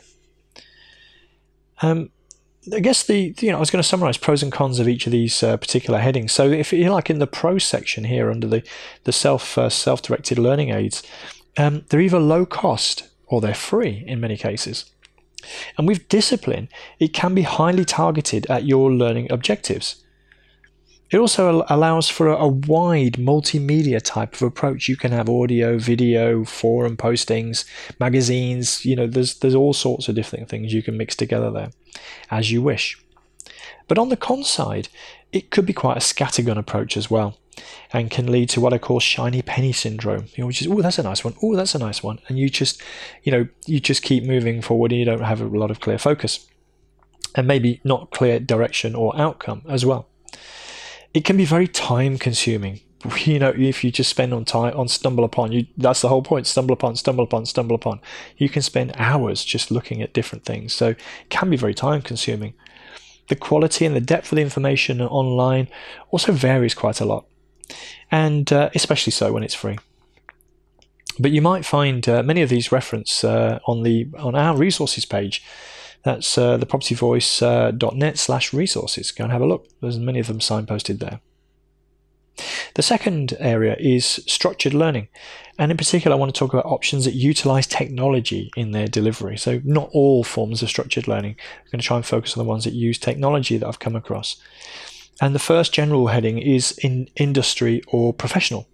Um, 1.83 2.11
I 2.73 2.81
guess 2.81 3.05
the 3.05 3.35
you 3.41 3.51
know 3.51 3.57
I 3.57 3.61
was 3.61 3.71
going 3.71 3.83
to 3.83 3.89
summarize 3.89 4.19
pros 4.19 4.43
and 4.43 4.53
cons 4.53 4.79
of 4.79 4.89
each 4.89 5.07
of 5.07 5.13
these 5.13 5.43
uh, 5.43 5.57
particular 5.57 5.99
headings. 5.99 6.33
So 6.33 6.51
if 6.51 6.73
you're 6.73 6.91
like 6.91 7.09
in 7.09 7.19
the 7.19 7.27
pro 7.27 7.59
section 7.59 8.05
here 8.05 8.31
under 8.31 8.47
the 8.47 8.63
the 9.05 9.13
self 9.13 9.57
uh, 9.57 9.71
self 9.71 10.03
directed 10.03 10.39
learning 10.39 10.71
aids, 10.71 11.03
um, 11.57 11.85
they're 11.89 12.01
either 12.01 12.21
low 12.21 12.45
cost 12.45 13.09
or 13.27 13.41
they're 13.41 13.55
free 13.55 14.05
in 14.07 14.21
many 14.21 14.37
cases. 14.37 14.91
And 15.79 15.89
with 15.89 16.09
discipline, 16.09 16.69
it 16.99 17.15
can 17.15 17.35
be 17.35 17.43
highly 17.43 17.87
targeted 17.87 18.47
at 18.51 18.65
your 18.65 18.93
learning 18.93 19.33
objectives. 19.33 20.05
It 21.11 21.19
also 21.19 21.65
allows 21.69 22.09
for 22.09 22.29
a, 22.29 22.47
wide 22.47 23.15
multimedia 23.15 24.01
type 24.03 24.35
of 24.35 24.43
approach. 24.43 24.89
You 24.89 24.97
can 24.97 25.11
have 25.13 25.29
audio, 25.29 25.77
video, 25.77 26.45
forum 26.45 26.97
postings, 26.97 27.65
magazines, 27.99 28.85
you 28.85 28.95
know, 28.95 29.07
there's 29.07 29.39
there's 29.39 29.55
all 29.55 29.73
sorts 29.73 30.09
of 30.09 30.15
different 30.15 30.49
things 30.49 30.73
you 30.73 30.83
can 30.83 30.97
mix 30.97 31.17
together 31.17 31.51
there 31.51 31.71
as 32.31 32.53
you 32.53 32.63
wish. 32.63 33.03
But 33.89 33.99
on 33.99 34.09
the 34.09 34.17
con 34.17 34.45
side, 34.45 34.89
it 35.33 35.51
could 35.51 35.67
be 35.67 35.73
quite 35.73 35.97
a 35.97 36.01
scattergun 36.01 36.59
approach 36.59 36.97
as 36.97 37.11
well 37.11 37.39
and 37.93 38.11
can 38.11 38.31
lead 38.31 38.49
to 38.51 38.61
what 38.61 38.73
I 38.73 38.79
call 38.79 39.01
shiny 39.01 39.43
penny 39.43 39.73
syndrome, 39.73 40.27
you 40.35 40.43
know, 40.43 40.47
which 40.47 40.63
is, 40.63 40.69
oh, 40.69 40.81
that's 40.81 40.99
a 40.99 41.03
nice 41.03 41.25
one. 41.25 41.35
Oh, 41.43 41.57
that's 41.57 41.75
a 41.75 41.79
nice 41.79 42.03
one. 42.03 42.21
And 42.29 42.39
you 42.39 42.49
just, 42.49 42.81
you 43.25 43.33
know, 43.33 43.49
you 43.67 43.81
just 43.81 44.03
keep 44.03 44.25
moving 44.25 44.63
forward 44.63 44.93
and 44.93 44.99
you 44.99 45.05
don't 45.05 45.23
have 45.23 45.41
a 45.41 45.47
lot 45.47 45.71
of 45.71 45.81
clear 45.81 45.99
focus 45.99 46.47
and 47.35 47.47
maybe 47.47 47.81
not 47.85 48.11
clear 48.11 48.39
direction 48.39 48.95
or 48.95 49.17
outcome 49.19 49.63
as 49.69 49.85
well. 49.85 50.09
It 51.13 51.25
can 51.25 51.37
be 51.37 51.45
very 51.45 51.69
time 51.69 52.19
consuming. 52.19 52.81
You 53.25 53.39
know, 53.39 53.55
if 53.57 53.83
you 53.83 53.91
just 53.91 54.11
spend 54.11 54.35
on 54.35 54.45
time 54.45 54.77
on 54.77 54.87
stumble 54.89 55.25
upon, 55.25 55.53
you 55.53 55.67
that's 55.79 56.03
the 56.03 56.09
whole 56.09 56.23
point. 56.23 56.47
Stumble 56.47 56.75
upon, 56.75 56.97
stumble 56.97 57.25
upon, 57.25 57.47
stumble 57.47 57.75
upon. 57.75 58.01
You 58.37 58.51
can 58.51 58.61
spend 58.61 58.93
hours 58.97 59.43
just 59.43 59.71
looking 59.71 60.03
at 60.03 60.13
different 60.13 60.45
things. 60.45 60.75
So 60.75 60.89
it 60.89 61.31
can 61.31 61.49
be 61.49 61.57
very 61.57 61.73
time 61.73 62.03
consuming. 62.03 62.53
The 63.29 63.37
quality 63.37 63.87
and 63.87 63.97
the 63.97 64.03
depth 64.03 64.33
of 64.33 64.37
the 64.37 64.43
information 64.43 65.01
online 65.01 65.69
also 66.11 66.33
varies 66.33 66.75
quite 66.75 67.01
a 67.01 67.07
lot 67.07 67.25
and 68.11 68.53
uh, 68.53 68.71
especially 68.75 69.13
so 69.13 69.33
when 69.33 69.43
it's 69.43 69.55
free. 69.55 69.79
But 71.19 71.31
you 71.31 71.43
might 71.43 71.65
find 71.65 72.09
uh, 72.09 72.23
many 72.23 72.43
of 72.43 72.49
these 72.49 72.73
reference 72.73 73.25
uh, 73.25 73.59
on 73.67 73.83
the 73.83 74.09
on 74.19 74.35
our 74.35 74.57
resources 74.57 75.05
page. 75.05 75.43
That's 76.03 76.39
uh, 76.39 76.59
thepropertyvoice.net 76.59 78.19
slash 78.19 78.53
resources. 78.53 79.11
Go 79.11 79.25
and 79.25 79.33
have 79.33 79.43
a 79.43 79.47
look. 79.47 79.69
There's 79.81 79.99
many 79.99 80.19
of 80.19 80.29
them 80.29 80.39
signposted 80.39 80.99
there. 80.99 81.21
The 82.75 82.83
second 82.83 83.37
area 83.39 83.77
is 83.79 84.07
structured 84.27 84.73
learning. 84.73 85.09
And 85.59 85.71
in 85.71 85.77
particular, 85.77 86.17
I 86.17 86.19
want 86.19 86.35
to 86.35 86.39
talk 86.39 86.55
about 86.55 86.65
options 86.65 87.05
that 87.05 87.15
utilize 87.15 87.67
technology 87.67 88.51
in 88.57 88.71
their 88.71 88.87
delivery. 88.87 89.37
So, 89.37 89.61
not 89.65 89.91
all 89.93 90.25
forms 90.25 90.63
of 90.63 90.71
structured 90.71 91.07
learning. 91.07 91.37
I'm 91.39 91.71
going 91.71 91.81
to 91.81 91.87
try 91.87 91.97
and 91.97 92.07
focus 92.07 92.37
on 92.37 92.43
the 92.43 92.49
ones 92.49 92.65
that 92.65 92.73
use 92.73 92.99
technology 92.99 93.59
that 93.59 93.67
I've 93.67 93.79
come 93.79 93.97
across. 93.97 94.37
And 95.21 95.35
the 95.35 95.39
first 95.39 95.75
general 95.75 96.07
heading 96.07 96.39
is 96.39 96.73
in 96.79 97.09
industry 97.17 97.83
or 97.89 98.15
professional. 98.15 98.67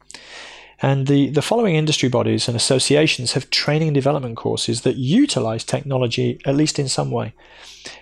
And 0.82 1.06
the, 1.06 1.30
the 1.30 1.42
following 1.42 1.74
industry 1.74 2.08
bodies 2.08 2.48
and 2.48 2.56
associations 2.56 3.32
have 3.32 3.48
training 3.50 3.88
and 3.88 3.94
development 3.94 4.36
courses 4.36 4.82
that 4.82 4.96
utilize 4.96 5.64
technology, 5.64 6.38
at 6.44 6.54
least 6.54 6.78
in 6.78 6.88
some 6.88 7.10
way. 7.10 7.32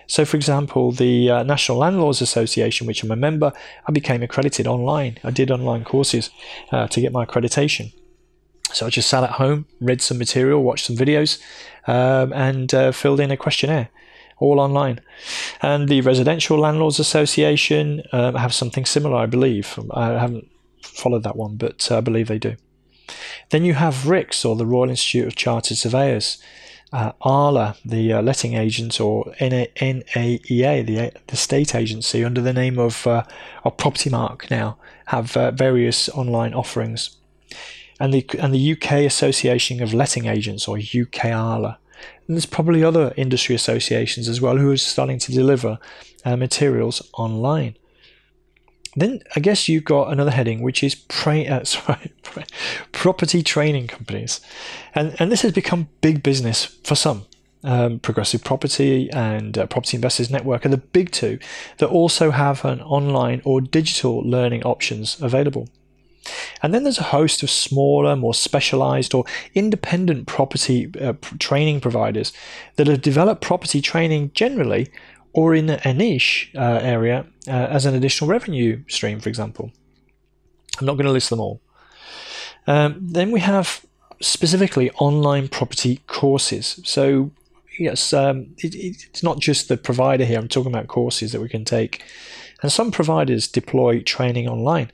So, 0.07 0.25
for 0.25 0.35
example, 0.35 0.91
the 0.91 1.29
uh, 1.29 1.43
National 1.43 1.77
Landlords 1.77 2.21
Association, 2.21 2.85
which 2.85 3.03
I'm 3.03 3.11
a 3.11 3.15
member, 3.15 3.53
I 3.87 3.91
became 3.91 4.23
accredited 4.23 4.67
online. 4.67 5.19
I 5.23 5.31
did 5.31 5.51
online 5.51 5.85
courses 5.85 6.31
uh, 6.71 6.87
to 6.87 7.01
get 7.01 7.13
my 7.13 7.25
accreditation. 7.25 7.93
So 8.73 8.87
I 8.87 8.89
just 8.89 9.09
sat 9.09 9.23
at 9.23 9.31
home, 9.31 9.67
read 9.79 10.01
some 10.01 10.17
material, 10.17 10.61
watched 10.61 10.85
some 10.85 10.97
videos, 10.97 11.39
um, 11.87 12.33
and 12.33 12.73
uh, 12.73 12.91
filled 12.91 13.19
in 13.19 13.31
a 13.31 13.37
questionnaire 13.37 13.89
all 14.37 14.59
online. 14.59 14.99
And 15.61 15.87
the 15.87 16.01
Residential 16.01 16.57
Landlords 16.57 16.99
Association 16.99 18.03
uh, 18.11 18.33
have 18.33 18.53
something 18.53 18.85
similar, 18.85 19.17
I 19.17 19.27
believe. 19.27 19.79
I 19.91 20.07
haven't 20.19 20.49
followed 20.81 21.23
that 21.23 21.37
one, 21.37 21.55
but 21.55 21.89
uh, 21.89 21.97
I 21.97 22.01
believe 22.01 22.27
they 22.27 22.39
do. 22.39 22.55
Then 23.49 23.63
you 23.63 23.73
have 23.73 24.05
RICS, 24.07 24.45
or 24.45 24.55
the 24.55 24.65
Royal 24.65 24.89
Institute 24.89 25.27
of 25.27 25.35
Chartered 25.35 25.77
Surveyors. 25.77 26.37
Uh, 26.93 27.11
ALA, 27.25 27.75
the 27.83 28.13
uh, 28.13 28.21
letting 28.21 28.53
agent, 28.53 29.01
or 29.01 29.33
NA- 29.41 29.67
NAEA, 29.75 30.85
the, 30.85 31.11
the 31.27 31.35
state 31.35 31.75
agency, 31.75 32.23
under 32.23 32.41
the 32.41 32.53
name 32.53 32.79
of, 32.79 33.05
uh, 33.05 33.23
of 33.63 33.75
Propertymark 33.75 34.49
now, 34.49 34.77
have 35.07 35.35
uh, 35.35 35.51
various 35.51 36.07
online 36.09 36.53
offerings. 36.53 37.17
And 37.99 38.13
the, 38.13 38.25
and 38.39 38.53
the 38.53 38.73
UK 38.73 38.91
Association 39.05 39.81
of 39.81 39.93
Letting 39.93 40.25
Agents, 40.25 40.67
or 40.67 40.77
UKALA, 40.77 41.77
and 42.27 42.35
there's 42.35 42.45
probably 42.45 42.83
other 42.83 43.13
industry 43.17 43.55
associations 43.55 44.27
as 44.27 44.41
well 44.41 44.57
who 44.57 44.71
are 44.71 44.77
starting 44.77 45.19
to 45.19 45.31
deliver 45.31 45.77
uh, 46.23 46.35
materials 46.35 47.07
online. 47.13 47.75
Then 48.95 49.21
I 49.35 49.39
guess 49.39 49.67
you've 49.67 49.83
got 49.83 50.11
another 50.11 50.31
heading, 50.31 50.61
which 50.61 50.83
is 50.83 50.95
uh, 51.25 51.63
sorry, 51.63 52.11
property 52.91 53.43
training 53.43 53.87
companies, 53.87 54.41
and 54.93 55.15
and 55.19 55.31
this 55.31 55.41
has 55.41 55.51
become 55.51 55.89
big 56.01 56.23
business 56.23 56.65
for 56.83 56.95
some. 56.95 57.25
Um, 57.63 57.97
Progressive 57.97 58.43
Property 58.43 59.09
and 59.09 59.57
uh, 59.57 59.65
Property 59.65 59.97
Investors 59.97 60.29
Network 60.29 60.67
are 60.67 60.69
the 60.69 60.77
big 60.77 61.09
two 61.09 61.39
that 61.79 61.87
also 61.87 62.29
have 62.29 62.63
an 62.63 62.79
online 62.81 63.41
or 63.43 63.59
digital 63.59 64.19
learning 64.19 64.61
options 64.61 65.19
available. 65.19 65.67
And 66.61 66.73
then 66.73 66.83
there's 66.83 66.99
a 66.99 67.03
host 67.03 67.43
of 67.43 67.49
smaller, 67.49 68.15
more 68.15 68.33
specialized 68.33 69.13
or 69.13 69.25
independent 69.53 70.27
property 70.27 70.91
uh, 70.99 71.13
training 71.39 71.81
providers 71.81 72.33
that 72.75 72.87
have 72.87 73.01
developed 73.01 73.41
property 73.41 73.81
training 73.81 74.31
generally 74.33 74.91
or 75.35 75.53
in 75.53 75.69
a 75.69 75.93
niche 75.93 76.49
uh, 76.55 76.79
area 76.81 77.25
uh, 77.47 77.51
as 77.51 77.85
an 77.85 77.93
additional 77.93 78.29
revenue 78.29 78.81
stream, 78.87 79.19
for 79.19 79.27
example. 79.27 79.69
I'm 80.79 80.85
not 80.85 80.93
going 80.93 81.05
to 81.05 81.11
list 81.11 81.29
them 81.29 81.41
all. 81.41 81.61
Um, 82.67 82.97
then 83.01 83.31
we 83.31 83.41
have 83.41 83.85
specifically 84.21 84.89
online 84.91 85.49
property 85.49 85.99
courses. 86.07 86.79
So, 86.85 87.31
yes, 87.77 88.13
um, 88.13 88.47
it, 88.59 88.75
it's 88.75 89.23
not 89.23 89.39
just 89.39 89.67
the 89.67 89.75
provider 89.75 90.23
here, 90.23 90.39
I'm 90.39 90.47
talking 90.47 90.71
about 90.71 90.87
courses 90.87 91.33
that 91.33 91.41
we 91.41 91.49
can 91.49 91.65
take. 91.65 92.01
And 92.61 92.71
some 92.71 92.89
providers 92.89 93.49
deploy 93.49 94.01
training 94.01 94.47
online. 94.47 94.89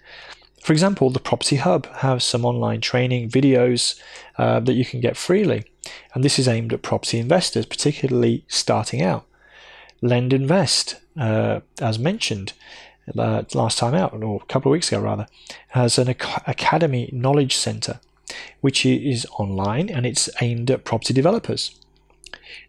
For 0.63 0.73
example, 0.73 1.11
the 1.11 1.19
Property 1.19 1.57
Hub 1.57 1.85
has 1.97 2.23
some 2.23 2.45
online 2.45 2.81
training 2.81 3.29
videos 3.29 3.99
uh, 4.39 4.59
that 4.61 4.73
you 4.73 4.85
can 4.85 5.01
get 5.01 5.17
freely, 5.17 5.65
and 6.13 6.23
this 6.23 6.39
is 6.39 6.47
aimed 6.47 6.73
at 6.73 6.81
property 6.81 7.19
investors, 7.19 7.67
particularly 7.67 8.43
starting 8.47 9.03
out. 9.03 9.25
LendInvest, 10.03 10.95
uh, 11.17 11.61
as 11.79 11.99
mentioned 11.99 12.53
uh, 13.17 13.43
last 13.53 13.77
time 13.77 13.93
out, 13.93 14.13
or 14.13 14.41
a 14.41 14.45
couple 14.45 14.71
of 14.71 14.73
weeks 14.73 14.91
ago 14.91 15.01
rather, 15.01 15.27
has 15.69 15.97
an 15.97 16.09
academy 16.09 17.09
knowledge 17.11 17.55
center, 17.55 17.99
which 18.61 18.85
is 18.85 19.25
online 19.37 19.89
and 19.89 20.05
it's 20.05 20.29
aimed 20.41 20.71
at 20.71 20.85
property 20.85 21.13
developers. 21.13 21.77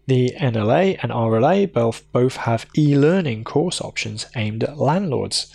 The 0.07 0.35
NLA 0.38 0.99
and 1.03 1.12
RLA 1.12 1.73
both, 1.73 2.11
both 2.12 2.37
have 2.37 2.66
e 2.77 2.97
learning 2.97 3.45
course 3.45 3.81
options 3.81 4.27
aimed 4.35 4.64
at 4.64 4.79
landlords 4.79 5.53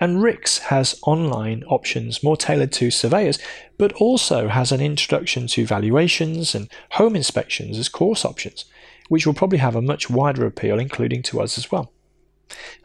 and 0.00 0.22
RICS 0.22 0.58
has 0.58 0.98
online 1.02 1.64
options 1.64 2.22
more 2.22 2.36
tailored 2.36 2.72
to 2.72 2.90
surveyors, 2.90 3.38
but 3.78 3.92
also 3.94 4.48
has 4.48 4.72
an 4.72 4.80
introduction 4.80 5.46
to 5.48 5.66
valuations 5.66 6.54
and 6.54 6.68
home 6.92 7.16
inspections 7.16 7.78
as 7.78 7.88
course 7.88 8.24
options, 8.24 8.64
which 9.08 9.26
will 9.26 9.34
probably 9.34 9.58
have 9.58 9.76
a 9.76 9.82
much 9.82 10.10
wider 10.10 10.46
appeal, 10.46 10.78
including 10.78 11.22
to 11.22 11.40
us 11.40 11.58
as 11.58 11.70
well. 11.70 11.92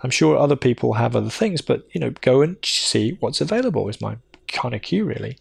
I'm 0.04 0.10
sure 0.10 0.38
other 0.38 0.56
people 0.56 0.94
have 0.94 1.16
other 1.16 1.30
things, 1.30 1.62
but 1.62 1.88
you 1.92 2.02
know, 2.02 2.12
go 2.22 2.42
and 2.42 2.58
see 2.64 3.18
what's 3.20 3.42
available 3.42 3.88
is 3.90 4.02
my 4.02 4.18
kind 4.48 4.74
of 4.74 4.82
cue 4.82 5.06
really. 5.06 5.38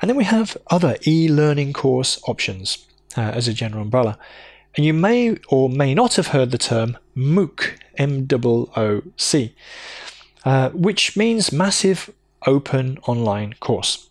And 0.00 0.08
then 0.08 0.16
we 0.16 0.24
have 0.24 0.56
other 0.70 0.96
e-learning 1.06 1.72
course 1.72 2.20
options 2.26 2.86
uh, 3.16 3.20
as 3.20 3.48
a 3.48 3.54
general 3.54 3.82
umbrella. 3.82 4.18
And 4.76 4.84
you 4.84 4.92
may 4.92 5.36
or 5.48 5.68
may 5.68 5.94
not 5.94 6.16
have 6.16 6.28
heard 6.28 6.50
the 6.50 6.58
term 6.58 6.98
MOOC, 7.16 7.78
M-O-O-C. 7.96 9.54
Uh, 10.44 10.68
which 10.70 11.16
means 11.16 11.52
massive 11.52 12.12
open 12.46 12.98
online 13.06 13.54
course. 13.60 14.10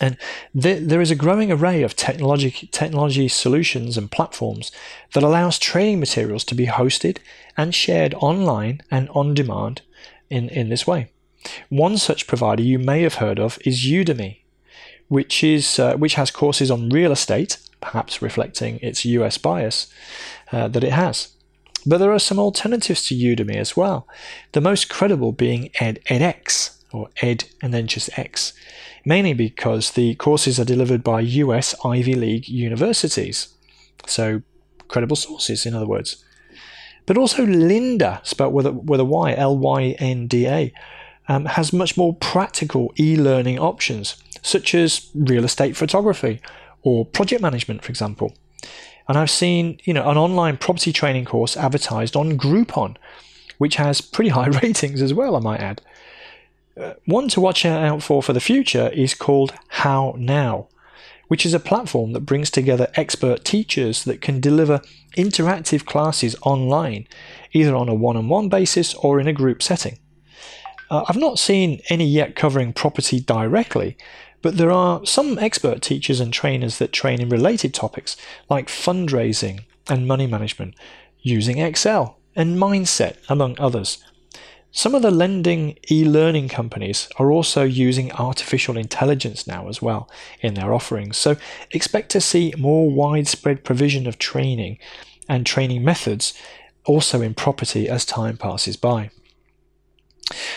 And 0.00 0.16
there, 0.54 1.00
is 1.00 1.10
a 1.10 1.16
growing 1.16 1.50
array 1.50 1.82
of 1.82 1.96
technology, 1.96 2.68
technology 2.70 3.28
solutions 3.28 3.96
and 3.96 4.10
platforms 4.10 4.70
that 5.14 5.22
allows 5.22 5.58
training 5.58 6.00
materials 6.00 6.44
to 6.44 6.54
be 6.54 6.66
hosted 6.66 7.18
and 7.56 7.74
shared 7.74 8.14
online 8.14 8.82
and 8.90 9.08
on 9.10 9.34
demand 9.34 9.82
in, 10.28 10.48
in 10.50 10.68
this 10.68 10.86
way. 10.86 11.10
One 11.68 11.96
such 11.96 12.26
provider 12.26 12.62
you 12.62 12.78
may 12.78 13.02
have 13.02 13.14
heard 13.14 13.38
of 13.38 13.58
is 13.64 13.84
Udemy, 13.84 14.38
which, 15.08 15.44
is, 15.44 15.78
uh, 15.78 15.96
which 15.96 16.14
has 16.14 16.30
courses 16.30 16.70
on 16.70 16.90
real 16.90 17.12
estate, 17.12 17.58
perhaps 17.80 18.20
reflecting 18.20 18.78
its 18.82 19.04
US 19.04 19.38
bias 19.38 19.86
uh, 20.52 20.68
that 20.68 20.84
it 20.84 20.92
has. 20.92 21.28
But 21.86 21.98
there 21.98 22.12
are 22.12 22.18
some 22.18 22.40
alternatives 22.40 23.06
to 23.06 23.14
Udemy 23.14 23.56
as 23.56 23.76
well, 23.76 24.08
the 24.52 24.60
most 24.60 24.88
credible 24.88 25.30
being 25.30 25.70
Ed, 25.78 26.00
edX, 26.06 26.76
or 26.92 27.08
Ed 27.22 27.44
and 27.62 27.72
then 27.72 27.86
just 27.86 28.18
X, 28.18 28.52
mainly 29.06 29.32
because 29.32 29.92
the 29.92 30.16
courses 30.16 30.60
are 30.60 30.64
delivered 30.64 31.02
by 31.02 31.20
US 31.20 31.74
Ivy 31.84 32.14
League 32.14 32.48
universities. 32.48 33.48
So, 34.06 34.42
credible 34.88 35.16
sources, 35.16 35.64
in 35.64 35.74
other 35.74 35.86
words. 35.86 36.22
But 37.06 37.16
also 37.16 37.46
Lynda, 37.46 38.26
spelled 38.26 38.52
with 38.52 38.66
a, 38.66 38.72
with 38.72 38.98
a 38.98 39.04
Y, 39.04 39.32
L 39.34 39.56
Y 39.56 39.96
N 40.00 40.26
D 40.26 40.46
A, 40.46 40.72
um, 41.28 41.44
has 41.44 41.72
much 41.72 41.96
more 41.96 42.16
practical 42.16 42.92
e 42.98 43.16
learning 43.16 43.58
options, 43.60 44.16
such 44.42 44.74
as 44.74 45.08
real 45.14 45.44
estate 45.44 45.76
photography 45.76 46.40
or 46.82 47.06
project 47.06 47.40
management, 47.40 47.84
for 47.84 47.90
example. 47.90 48.34
And 49.08 49.16
I've 49.16 49.30
seen, 49.30 49.78
you 49.84 49.94
know, 49.94 50.08
an 50.10 50.16
online 50.16 50.56
property 50.56 50.92
training 50.92 51.26
course 51.26 51.56
advertised 51.56 52.16
on 52.16 52.36
Groupon, 52.36 52.96
which 53.58 53.76
has 53.76 54.00
pretty 54.00 54.30
high 54.30 54.46
ratings 54.62 55.00
as 55.00 55.14
well, 55.14 55.36
I 55.36 55.40
might 55.40 55.60
add. 55.60 55.80
One 57.06 57.28
to 57.28 57.40
watch 57.40 57.64
out 57.64 58.02
for 58.02 58.22
for 58.22 58.34
the 58.34 58.40
future 58.40 58.88
is 58.88 59.14
called 59.14 59.54
How 59.68 60.14
Now, 60.18 60.68
which 61.28 61.46
is 61.46 61.54
a 61.54 61.60
platform 61.60 62.12
that 62.12 62.26
brings 62.26 62.50
together 62.50 62.88
expert 62.94 63.44
teachers 63.44 64.04
that 64.04 64.20
can 64.20 64.40
deliver 64.40 64.82
interactive 65.16 65.86
classes 65.86 66.36
online, 66.42 67.08
either 67.52 67.74
on 67.74 67.88
a 67.88 67.94
one 67.94 68.16
on 68.16 68.28
one 68.28 68.50
basis 68.50 68.92
or 68.94 69.18
in 69.18 69.26
a 69.26 69.32
group 69.32 69.62
setting. 69.62 69.98
Uh, 70.90 71.04
I've 71.08 71.16
not 71.16 71.38
seen 71.38 71.80
any 71.88 72.06
yet 72.06 72.36
covering 72.36 72.74
property 72.74 73.20
directly, 73.20 73.96
but 74.42 74.58
there 74.58 74.70
are 74.70 75.04
some 75.06 75.38
expert 75.38 75.80
teachers 75.80 76.20
and 76.20 76.32
trainers 76.32 76.78
that 76.78 76.92
train 76.92 77.22
in 77.22 77.30
related 77.30 77.72
topics 77.72 78.18
like 78.50 78.68
fundraising 78.68 79.60
and 79.88 80.06
money 80.06 80.26
management, 80.26 80.74
using 81.22 81.58
Excel 81.58 82.18
and 82.36 82.58
mindset, 82.58 83.16
among 83.30 83.58
others. 83.58 84.04
Some 84.76 84.94
of 84.94 85.00
the 85.00 85.10
lending 85.10 85.78
e 85.90 86.04
learning 86.04 86.50
companies 86.50 87.08
are 87.18 87.32
also 87.32 87.62
using 87.62 88.12
artificial 88.12 88.76
intelligence 88.76 89.46
now 89.46 89.68
as 89.70 89.80
well 89.80 90.06
in 90.42 90.52
their 90.52 90.74
offerings, 90.74 91.16
so 91.16 91.36
expect 91.70 92.10
to 92.10 92.20
see 92.20 92.52
more 92.58 92.90
widespread 92.90 93.64
provision 93.64 94.06
of 94.06 94.18
training 94.18 94.76
and 95.30 95.46
training 95.46 95.82
methods 95.82 96.34
also 96.84 97.22
in 97.22 97.32
property 97.32 97.88
as 97.88 98.04
time 98.04 98.36
passes 98.36 98.76
by. 98.76 99.08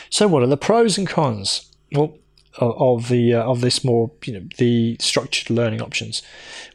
So, 0.10 0.28
what 0.28 0.44
are 0.44 0.48
the 0.48 0.58
pros 0.58 0.98
and 0.98 1.08
cons? 1.08 1.72
Well, 1.94 2.18
of 2.58 3.08
the 3.08 3.36
uh, 3.36 3.44
of 3.44 3.62
this 3.62 3.86
more 3.86 4.12
you 4.26 4.34
know 4.34 4.46
the 4.58 4.98
structured 5.00 5.50
learning 5.50 5.82
options. 5.82 6.22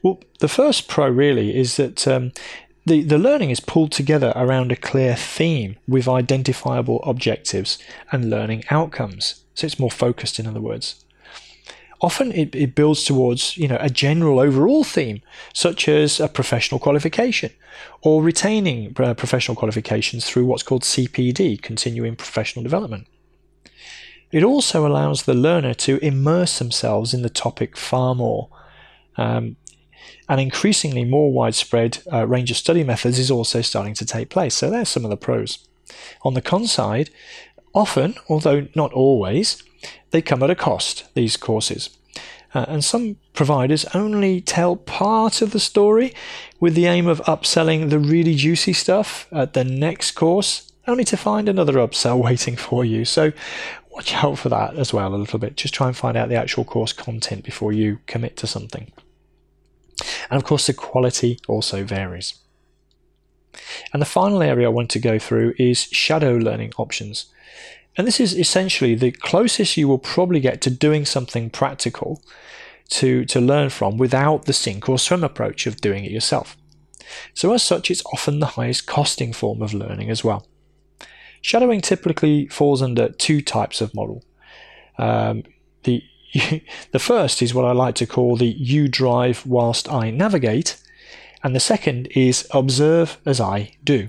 Well, 0.03 0.19
the 0.39 0.49
first 0.49 0.89
pro 0.89 1.11
really 1.11 1.55
is 1.55 1.77
that 1.77 2.09
um, 2.09 2.33
the 2.87 3.03
the 3.03 3.19
learning 3.19 3.51
is 3.51 3.61
pulled 3.61 3.93
together 3.93 4.33
around 4.37 4.71
a 4.71 4.77
clear 4.77 5.15
theme 5.15 5.77
with 5.89 6.09
identifiable 6.09 7.03
objectives 7.05 7.79
and 8.13 8.31
learning 8.31 8.65
outcomes. 8.71 9.43
So 9.55 9.67
it's 9.67 9.79
more 9.79 9.91
focused, 9.91 10.39
in 10.39 10.47
other 10.47 10.61
words. 10.61 11.05
Often 12.01 12.33
it, 12.33 12.55
it 12.55 12.75
builds 12.75 13.05
towards 13.05 13.57
you 13.57 13.69
know 13.69 13.79
a 13.81 13.89
general 13.89 14.39
overall 14.39 14.85
theme, 14.85 15.23
such 15.53 15.89
as 15.89 16.21
a 16.21 16.29
professional 16.29 16.79
qualification, 16.79 17.51
or 18.03 18.23
retaining 18.23 18.95
uh, 18.99 19.15
professional 19.15 19.57
qualifications 19.57 20.27
through 20.27 20.45
what's 20.45 20.63
called 20.63 20.83
CPD, 20.83 21.63
continuing 21.63 22.17
professional 22.17 22.63
development. 22.63 23.07
It 24.33 24.43
also 24.43 24.87
allows 24.87 25.23
the 25.23 25.35
learner 25.35 25.75
to 25.75 26.05
immerse 26.05 26.59
themselves 26.59 27.15
in 27.15 27.23
the 27.23 27.31
topic 27.31 27.77
far 27.77 28.15
more. 28.15 28.49
Um, 29.17 29.57
an 30.29 30.39
increasingly 30.39 31.05
more 31.05 31.33
widespread 31.33 31.99
uh, 32.13 32.27
range 32.27 32.51
of 32.51 32.57
study 32.57 32.85
methods 32.85 33.19
is 33.19 33.31
also 33.31 33.61
starting 33.61 33.95
to 33.95 34.07
take 34.07 34.31
place. 34.31 34.55
So 34.55 34.71
there's 34.71 34.89
some 34.89 35.05
of 35.05 35.11
the 35.11 35.17
pros. 35.17 35.59
On 36.23 36.35
the 36.35 36.43
con 36.43 36.67
side, 36.67 37.11
often, 37.75 38.15
although 38.29 38.69
not 38.75 38.93
always, 38.93 39.63
they 40.11 40.23
come 40.23 40.43
at 40.43 40.51
a 40.51 40.55
cost, 40.55 41.05
these 41.15 41.37
courses. 41.37 41.91
Uh, 42.55 42.65
and 42.69 42.85
some 42.85 43.17
providers 43.33 43.85
only 43.95 44.41
tell 44.41 44.77
part 44.77 45.43
of 45.43 45.51
the 45.51 45.61
story 45.61 46.15
with 46.61 46.75
the 46.75 46.87
aim 46.87 47.07
of 47.07 47.21
upselling 47.23 47.91
the 47.91 47.99
really 47.99 48.35
juicy 48.35 48.73
stuff 48.73 49.27
at 49.33 49.55
the 49.55 49.65
next 49.65 50.13
course, 50.13 50.73
only 50.87 51.05
to 51.05 51.17
find 51.17 51.49
another 51.49 51.75
upsell 51.75 52.19
waiting 52.23 52.57
for 52.57 52.85
you. 52.85 53.05
So 53.05 53.33
watch 53.91 54.15
out 54.15 54.39
for 54.39 54.49
that 54.51 54.77
as 54.77 54.93
well 54.93 55.15
a 55.15 55.17
little 55.17 55.39
bit. 55.39 55.57
Just 55.57 55.75
try 55.75 55.89
and 55.89 55.97
find 55.97 56.17
out 56.17 56.29
the 56.29 56.37
actual 56.37 56.65
course 56.65 56.93
content 56.93 57.45
before 57.45 57.73
you 57.73 57.99
commit 58.07 58.37
to 58.39 58.47
something. 58.47 58.93
And 60.31 60.37
of 60.37 60.45
course, 60.45 60.67
the 60.67 60.75
quality 60.75 61.39
also 61.49 61.85
varies. 61.85 62.35
And 63.93 64.03
the 64.03 64.07
final 64.07 64.43
area 64.43 64.67
I 64.67 64.71
want 64.71 64.91
to 64.91 64.99
go 64.99 65.19
through 65.19 65.55
is 65.59 65.85
shadow 65.85 66.37
learning 66.37 66.73
options. 66.77 67.27
And 67.97 68.07
this 68.07 68.19
is 68.19 68.37
essentially 68.37 68.95
the 68.95 69.13
closest 69.13 69.77
you 69.77 69.87
will 69.87 69.99
probably 69.99 70.41
get 70.41 70.61
to 70.63 70.71
doing 70.71 71.05
something 71.05 71.51
practical 71.51 72.21
to, 72.91 73.25
to 73.27 73.41
learn 73.41 73.71
from 73.71 73.97
without 73.97 74.47
the 74.47 74.53
sink 74.53 74.89
or 74.89 74.99
swim 74.99 75.25
approach 75.25 75.67
of 75.67 75.81
doing 75.81 76.05
it 76.05 76.11
yourself. 76.11 76.57
So, 77.35 77.53
as 77.53 77.63
such, 77.63 77.91
it's 77.91 78.05
often 78.07 78.41
the 78.41 78.47
highest 78.47 78.87
costing 78.87 79.33
form 79.33 79.63
of 79.63 79.75
learning 79.75 80.11
as 80.11 80.25
well. 80.25 80.47
Shadowing 81.43 81.83
typically 81.83 82.49
falls 82.49 82.83
under 82.83 83.11
two 83.11 83.43
types 83.43 83.81
of 83.81 83.95
model. 83.95 84.25
Um, 84.99 85.45
the 85.83 86.03
the 86.93 86.99
first 86.99 87.43
is 87.43 87.55
what 87.55 87.65
I 87.65 87.73
like 87.73 87.95
to 87.97 88.07
call 88.07 88.37
the 88.37 88.47
you 88.47 88.89
drive 88.89 89.47
whilst 89.47 89.91
I 89.91 90.11
navigate, 90.11 90.77
and 91.43 91.55
the 91.55 91.61
second 91.61 92.09
is 92.09 92.47
observe 92.51 93.19
as 93.25 93.41
I 93.41 93.77
do. 93.83 94.09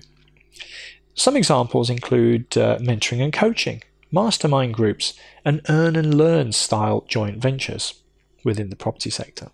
Some 1.13 1.37
examples 1.37 1.89
include 1.89 2.57
uh, 2.57 2.77
mentoring 2.79 3.23
and 3.23 3.31
coaching, 3.31 3.83
mastermind 4.11 4.73
groups, 4.73 5.13
and 5.43 5.61
earn 5.69 5.95
and 5.95 6.13
learn 6.17 6.51
style 6.51 7.05
joint 7.07 7.37
ventures 7.37 8.01
within 8.43 8.69
the 8.69 8.75
property 8.75 9.09
sector. 9.09 9.49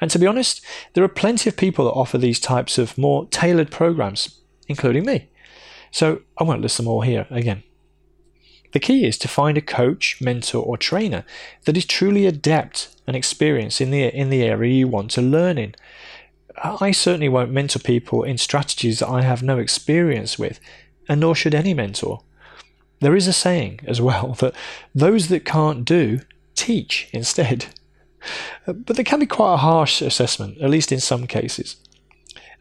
And 0.00 0.10
to 0.10 0.18
be 0.18 0.26
honest, 0.26 0.64
there 0.92 1.02
are 1.02 1.08
plenty 1.08 1.48
of 1.48 1.56
people 1.56 1.86
that 1.86 1.92
offer 1.92 2.18
these 2.18 2.38
types 2.38 2.78
of 2.78 2.96
more 2.96 3.26
tailored 3.26 3.70
programs 3.70 4.40
including 4.68 5.04
me. 5.04 5.28
So 5.90 6.22
I 6.38 6.44
won't 6.44 6.62
list 6.62 6.76
them 6.76 6.88
all 6.88 7.02
here 7.02 7.26
again. 7.30 7.62
The 8.76 8.80
key 8.80 9.06
is 9.06 9.16
to 9.20 9.26
find 9.26 9.56
a 9.56 9.62
coach, 9.62 10.20
mentor, 10.20 10.62
or 10.62 10.76
trainer 10.76 11.24
that 11.64 11.78
is 11.78 11.86
truly 11.86 12.26
adept 12.26 12.94
and 13.06 13.16
experienced 13.16 13.80
in 13.80 13.90
the 13.90 14.02
in 14.14 14.28
the 14.28 14.42
area 14.42 14.74
you 14.74 14.86
want 14.86 15.10
to 15.12 15.22
learn 15.22 15.56
in. 15.56 15.74
I 16.62 16.90
certainly 16.90 17.30
won't 17.30 17.50
mentor 17.50 17.78
people 17.78 18.22
in 18.22 18.36
strategies 18.36 18.98
that 18.98 19.08
I 19.08 19.22
have 19.22 19.42
no 19.42 19.56
experience 19.56 20.38
with, 20.38 20.60
and 21.08 21.22
nor 21.22 21.34
should 21.34 21.54
any 21.54 21.72
mentor. 21.72 22.20
There 23.00 23.16
is 23.16 23.26
a 23.26 23.32
saying 23.32 23.80
as 23.86 24.02
well 24.02 24.34
that 24.40 24.54
those 24.94 25.28
that 25.28 25.46
can't 25.46 25.86
do 25.86 26.20
teach 26.54 27.08
instead. 27.14 27.64
But 28.66 28.96
there 28.96 29.04
can 29.04 29.20
be 29.20 29.26
quite 29.26 29.54
a 29.54 29.68
harsh 29.68 30.02
assessment, 30.02 30.60
at 30.60 30.68
least 30.68 30.92
in 30.92 31.00
some 31.00 31.26
cases. 31.26 31.76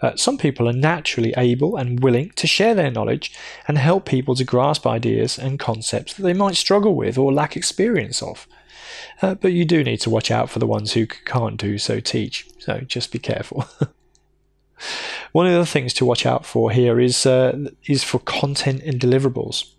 Uh, 0.05 0.15
some 0.15 0.37
people 0.37 0.69
are 0.69 0.73
naturally 0.73 1.33
able 1.35 1.77
and 1.77 2.03
willing 2.03 2.29
to 2.35 2.45
share 2.45 2.75
their 2.75 2.91
knowledge 2.91 3.33
and 3.67 3.79
help 3.79 4.05
people 4.05 4.35
to 4.35 4.43
grasp 4.43 4.85
ideas 4.85 5.39
and 5.39 5.57
concepts 5.57 6.13
that 6.13 6.21
they 6.21 6.33
might 6.33 6.55
struggle 6.55 6.93
with 6.93 7.17
or 7.17 7.33
lack 7.33 7.57
experience 7.57 8.21
of. 8.21 8.47
Uh, 9.23 9.33
but 9.33 9.51
you 9.51 9.65
do 9.65 9.83
need 9.83 9.97
to 9.97 10.11
watch 10.11 10.29
out 10.29 10.47
for 10.47 10.59
the 10.59 10.67
ones 10.67 10.93
who 10.93 11.07
can't 11.07 11.57
do 11.57 11.79
so 11.79 11.99
teach, 11.99 12.47
so 12.59 12.81
just 12.81 13.11
be 13.11 13.17
careful. 13.17 13.65
One 15.31 15.47
of 15.47 15.53
the 15.53 15.65
things 15.65 15.91
to 15.95 16.05
watch 16.05 16.23
out 16.23 16.45
for 16.45 16.69
here 16.69 16.99
is 16.99 17.25
uh, 17.25 17.69
is 17.87 18.03
for 18.03 18.19
content 18.19 18.83
and 18.83 18.99
deliverables. 18.99 19.71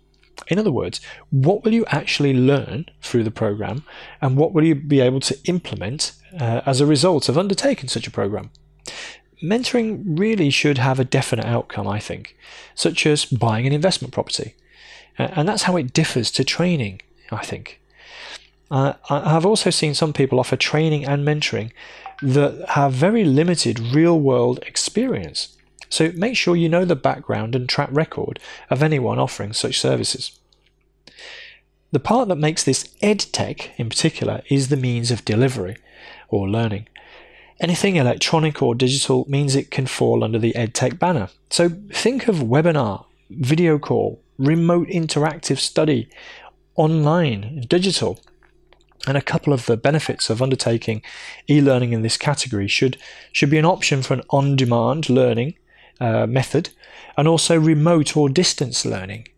In 0.49 0.59
other 0.59 0.73
words, 0.73 0.99
what 1.29 1.63
will 1.63 1.73
you 1.73 1.85
actually 1.87 2.33
learn 2.33 2.87
through 3.01 3.23
the 3.23 3.31
program, 3.31 3.85
and 4.19 4.35
what 4.35 4.51
will 4.51 4.65
you 4.65 4.75
be 4.75 4.99
able 4.99 5.21
to 5.21 5.39
implement 5.45 6.11
uh, 6.37 6.61
as 6.65 6.81
a 6.81 6.85
result 6.85 7.29
of 7.29 7.37
undertaking 7.37 7.87
such 7.87 8.07
a 8.07 8.11
program? 8.11 8.49
Mentoring 9.41 10.03
really 10.05 10.49
should 10.49 10.77
have 10.77 10.99
a 10.99 11.05
definite 11.05 11.45
outcome, 11.45 11.87
I 11.87 11.99
think, 11.99 12.35
such 12.75 13.05
as 13.05 13.25
buying 13.25 13.67
an 13.67 13.73
investment 13.73 14.13
property. 14.13 14.55
And 15.17 15.47
that's 15.47 15.63
how 15.63 15.77
it 15.77 15.93
differs 15.93 16.31
to 16.31 16.43
training, 16.43 17.01
I 17.31 17.43
think. 17.43 17.79
Uh, 18.69 18.93
I've 19.09 19.45
also 19.45 19.69
seen 19.69 19.93
some 19.93 20.13
people 20.13 20.39
offer 20.39 20.55
training 20.55 21.05
and 21.05 21.25
mentoring 21.25 21.71
that 22.21 22.69
have 22.69 22.93
very 22.93 23.23
limited 23.23 23.79
real 23.79 24.19
world 24.19 24.59
experience. 24.65 25.55
So 25.89 26.11
make 26.15 26.35
sure 26.35 26.55
you 26.55 26.67
know 26.69 26.83
the 26.83 26.95
background 26.95 27.55
and 27.55 27.69
track 27.69 27.89
record 27.91 28.39
of 28.69 28.83
anyone 28.83 29.19
offering 29.19 29.53
such 29.53 29.79
services. 29.79 30.37
The 31.91 31.99
part 31.99 32.27
that 32.27 32.35
makes 32.35 32.63
this 32.63 32.89
EdTech 33.01 33.69
in 33.77 33.87
particular 33.87 34.41
is 34.49 34.67
the 34.67 34.75
means 34.75 35.09
of 35.11 35.23
delivery 35.23 35.77
or 36.27 36.49
learning. 36.49 36.87
Anything 37.59 37.95
electronic 37.95 38.61
or 38.61 38.75
digital 38.75 39.25
means 39.27 39.55
it 39.55 39.71
can 39.71 39.87
fall 39.87 40.23
under 40.23 40.37
the 40.37 40.53
EdTech 40.53 40.99
banner. 40.99 41.29
So 41.49 41.69
think 41.91 42.27
of 42.27 42.37
webinar, 42.37 43.05
video 43.29 43.79
call, 43.79 44.21
remote 44.37 44.87
interactive 44.89 45.57
study, 45.57 46.07
online, 46.75 47.65
digital. 47.67 48.19
And 49.07 49.17
a 49.17 49.21
couple 49.21 49.53
of 49.53 49.65
the 49.65 49.77
benefits 49.77 50.29
of 50.29 50.41
undertaking 50.41 51.01
e-learning 51.49 51.93
in 51.93 52.01
this 52.01 52.17
category 52.17 52.67
should 52.67 52.97
should 53.31 53.49
be 53.49 53.57
an 53.57 53.65
option 53.65 54.01
for 54.01 54.13
an 54.13 54.23
on-demand 54.29 55.09
learning 55.09 55.55
uh, 55.99 56.27
method, 56.27 56.69
and 57.15 57.27
also 57.27 57.57
remote 57.57 58.17
or 58.17 58.29
distance 58.29 58.85
learning. 58.85 59.29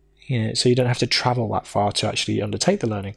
So 0.56 0.70
you 0.70 0.76
don't 0.76 0.88
have 0.88 0.98
to 1.00 1.08
travel 1.08 1.50
that 1.54 1.68
far 1.68 1.92
to 1.94 2.08
actually 2.08 2.42
undertake 2.42 2.82
the 2.82 2.90
learning. 2.90 3.16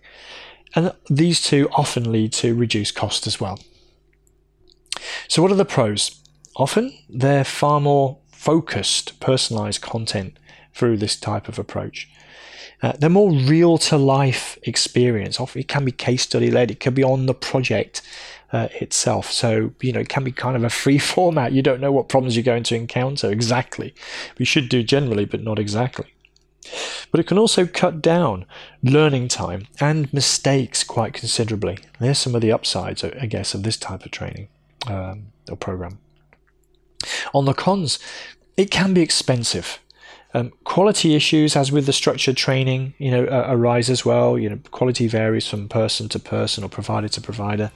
And 0.75 0.93
these 1.11 1.43
two 1.43 1.69
often 1.73 2.13
lead 2.13 2.33
to 2.35 2.55
reduced 2.55 2.95
cost 2.95 3.27
as 3.27 3.41
well. 3.41 3.59
So, 5.29 5.43
what 5.43 5.51
are 5.51 5.57
the 5.57 5.65
pros? 5.65 6.23
Often 6.57 6.97
they're 7.09 7.45
far 7.45 7.81
more 7.81 8.19
focused, 8.31 9.19
personalized 9.21 9.81
content 9.81 10.39
through 10.75 10.97
this 10.97 11.17
type 11.17 11.49
of 11.49 11.59
approach. 11.59 12.09
Uh, 12.83 12.93
they're 12.99 13.09
more 13.09 13.31
real 13.31 13.79
to 13.79 13.97
life 13.97 14.59
experience. 14.65 15.39
Often 15.39 15.61
it 15.61 15.69
can 15.69 15.85
be 15.85 15.93
case 15.93 16.23
study 16.23 16.51
led, 16.51 16.71
it 16.71 16.81
can 16.81 16.95
be 16.95 17.05
on 17.05 17.27
the 17.27 17.35
project 17.35 18.03
uh, 18.53 18.69
itself. 18.81 19.31
So, 19.31 19.73
you 19.81 19.93
know, 19.93 20.01
it 20.01 20.09
can 20.09 20.25
be 20.25 20.33
kind 20.33 20.57
of 20.57 20.65
a 20.65 20.71
free 20.71 20.99
format. 21.13 21.53
You 21.53 21.63
don't 21.63 21.81
know 21.81 21.93
what 21.93 22.09
problems 22.09 22.37
you're 22.37 22.43
going 22.43 22.65
to 22.65 22.75
encounter 22.75 23.31
exactly. 23.31 23.95
We 24.39 24.45
should 24.45 24.69
do 24.69 24.83
generally, 24.83 25.25
but 25.25 25.43
not 25.43 25.59
exactly. 25.59 26.13
But 27.11 27.21
it 27.21 27.27
can 27.27 27.39
also 27.39 27.67
cut 27.67 28.03
down 28.03 28.47
learning 28.83 29.29
time 29.29 29.67
and 29.81 30.13
mistakes 30.13 30.85
quite 30.85 31.13
considerably. 31.13 31.79
There's 32.01 32.19
some 32.19 32.35
of 32.35 32.41
the 32.41 32.53
upsides, 32.53 33.05
I 33.05 33.27
guess, 33.27 33.55
of 33.55 33.63
this 33.63 33.77
type 33.77 34.05
of 34.05 34.11
training 34.11 34.49
um, 34.87 35.27
or 35.51 35.57
program. 35.57 35.99
On 37.35 37.45
the 37.45 37.55
cons, 37.55 37.99
it 38.57 38.71
can 38.71 38.95
be 38.95 39.03
expensive. 39.03 39.79
Um, 40.35 40.53
quality 40.65 41.15
issues, 41.15 41.57
as 41.57 41.71
with 41.71 41.85
the 41.85 41.93
structured 41.93 42.37
training, 42.37 42.95
you 42.99 43.11
know, 43.11 43.25
uh, 43.27 43.47
arise 43.49 43.91
as 43.91 44.05
well. 44.05 44.39
You 44.39 44.51
know, 44.51 44.59
quality 44.71 45.07
varies 45.07 45.47
from 45.47 45.69
person 45.69 46.09
to 46.11 46.19
person 46.19 46.65
or 46.65 46.69
provider 46.69 47.09
to 47.09 47.21
provider, 47.21 47.71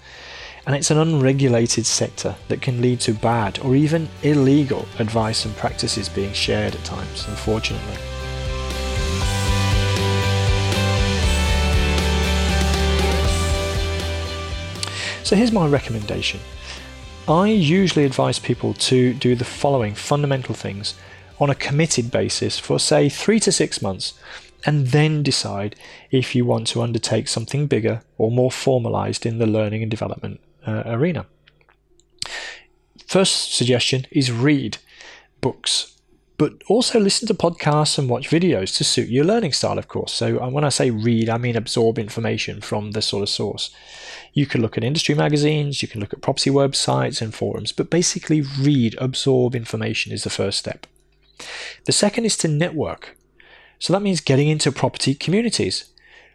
and 0.66 0.74
it's 0.74 0.90
an 0.90 0.96
unregulated 0.98 1.84
sector 1.84 2.34
that 2.48 2.62
can 2.62 2.80
lead 2.80 3.00
to 3.00 3.12
bad 3.12 3.58
or 3.58 3.76
even 3.76 4.08
illegal 4.22 4.86
advice 4.98 5.44
and 5.44 5.54
practices 5.56 6.08
being 6.08 6.32
shared 6.32 6.74
at 6.74 6.84
times. 6.84 7.26
Unfortunately. 7.28 7.96
So 15.24 15.34
here's 15.34 15.52
my 15.52 15.66
recommendation. 15.66 16.38
I 17.28 17.48
usually 17.48 18.04
advise 18.04 18.38
people 18.38 18.72
to 18.74 19.12
do 19.12 19.34
the 19.34 19.44
following 19.44 19.96
fundamental 19.96 20.54
things 20.54 20.94
on 21.40 21.50
a 21.50 21.56
committed 21.56 22.12
basis 22.12 22.56
for, 22.56 22.78
say, 22.78 23.08
three 23.08 23.40
to 23.40 23.50
six 23.50 23.82
months, 23.82 24.12
and 24.64 24.88
then 24.88 25.24
decide 25.24 25.74
if 26.12 26.36
you 26.36 26.44
want 26.44 26.68
to 26.68 26.82
undertake 26.82 27.26
something 27.26 27.66
bigger 27.66 28.02
or 28.16 28.30
more 28.30 28.52
formalized 28.52 29.26
in 29.26 29.38
the 29.38 29.46
learning 29.46 29.82
and 29.82 29.90
development 29.90 30.40
uh, 30.66 30.84
arena. 30.86 31.26
First 33.08 33.54
suggestion 33.54 34.06
is 34.12 34.30
read 34.30 34.78
books 35.40 35.96
but 36.38 36.52
also 36.68 37.00
listen 37.00 37.26
to 37.28 37.34
podcasts 37.34 37.98
and 37.98 38.08
watch 38.08 38.28
videos 38.28 38.76
to 38.76 38.84
suit 38.84 39.08
your 39.08 39.24
learning 39.24 39.52
style, 39.52 39.78
of 39.78 39.88
course. 39.88 40.12
So 40.12 40.38
uh, 40.42 40.50
when 40.50 40.64
I 40.64 40.68
say 40.68 40.90
read, 40.90 41.28
I 41.28 41.38
mean 41.38 41.56
absorb 41.56 41.98
information 41.98 42.60
from 42.60 42.92
the 42.92 43.02
sort 43.02 43.22
of 43.22 43.28
source. 43.28 43.74
You 44.36 44.44
can 44.44 44.60
look 44.60 44.76
at 44.76 44.84
industry 44.84 45.14
magazines, 45.14 45.80
you 45.80 45.88
can 45.88 45.98
look 45.98 46.12
at 46.12 46.20
property 46.20 46.50
websites 46.50 47.22
and 47.22 47.34
forums, 47.34 47.72
but 47.72 47.88
basically 47.88 48.42
read, 48.60 48.94
absorb 48.98 49.54
information 49.54 50.12
is 50.12 50.24
the 50.24 50.30
first 50.30 50.58
step. 50.58 50.86
The 51.86 51.92
second 51.92 52.26
is 52.26 52.36
to 52.38 52.48
network. 52.48 53.16
So 53.78 53.94
that 53.94 54.02
means 54.02 54.20
getting 54.20 54.48
into 54.48 54.70
property 54.70 55.14
communities. 55.14 55.86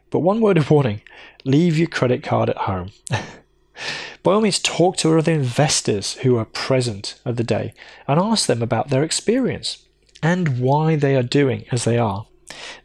But 0.09 0.21
one 0.21 0.41
word 0.41 0.57
of 0.57 0.71
warning 0.71 1.01
leave 1.43 1.77
your 1.77 1.87
credit 1.87 2.23
card 2.23 2.49
at 2.49 2.57
home. 2.57 2.89
By 4.23 4.33
all 4.33 4.41
means, 4.41 4.57
talk 4.57 4.97
to 4.97 5.15
other 5.15 5.31
investors 5.31 6.15
who 6.23 6.37
are 6.37 6.45
present 6.45 7.19
at 7.23 7.37
the 7.37 7.43
day 7.43 7.71
and 8.07 8.19
ask 8.19 8.47
them 8.47 8.63
about 8.63 8.89
their 8.89 9.03
experience 9.03 9.85
and 10.23 10.59
why 10.59 10.95
they 10.95 11.15
are 11.15 11.21
doing 11.21 11.65
as 11.71 11.83
they 11.83 11.99
are. 11.99 12.25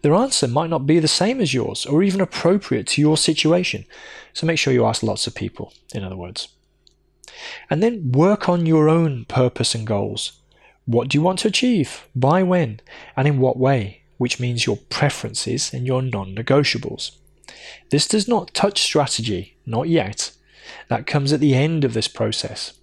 Their 0.03 0.15
answer 0.15 0.49
might 0.49 0.71
not 0.71 0.87
be 0.87 0.99
the 0.99 1.09
same 1.09 1.41
as 1.41 1.55
yours 1.55 1.87
or 1.87 2.03
even 2.03 2.21
appropriate 2.21 2.87
to 2.89 3.01
your 3.01 3.17
situation, 3.17 3.85
so 4.33 4.47
make 4.47 4.59
sure 4.59 4.73
you 4.73 4.87
ask 4.87 5.03
lots 5.03 5.27
of 5.27 5.35
people, 5.35 5.73
in 5.95 6.05
other 6.05 6.17
words. 6.17 6.49
And 7.69 7.83
then 7.83 8.13
work 8.13 8.49
on 8.49 8.67
your 8.67 8.89
own 8.89 9.25
purpose 9.27 9.75
and 9.75 9.87
goals. 9.87 10.33
What 10.85 11.09
do 11.09 11.19
you 11.19 11.23
want 11.23 11.41
to 11.41 11.49
achieve? 11.49 12.07
By 12.15 12.43
when? 12.43 12.81
And 13.17 13.27
in 13.27 13.39
what 13.39 13.59
way? 13.59 14.03
Which 14.19 14.41
means 14.41 14.67
your 14.67 14.77
preferences 14.89 15.75
and 15.75 15.87
your 15.87 16.01
non 16.01 16.35
negotiables. 16.35 17.11
This 17.91 18.07
does 18.07 18.29
not 18.29 18.55
touch 18.55 18.81
strategy, 18.81 19.57
not 19.67 19.89
yet. 19.89 20.33
That 20.89 21.07
comes 21.07 21.33
at 21.33 21.41
the 21.41 21.55
end 21.55 21.85
of 21.85 21.93
this 21.93 22.09
process. 22.09 22.75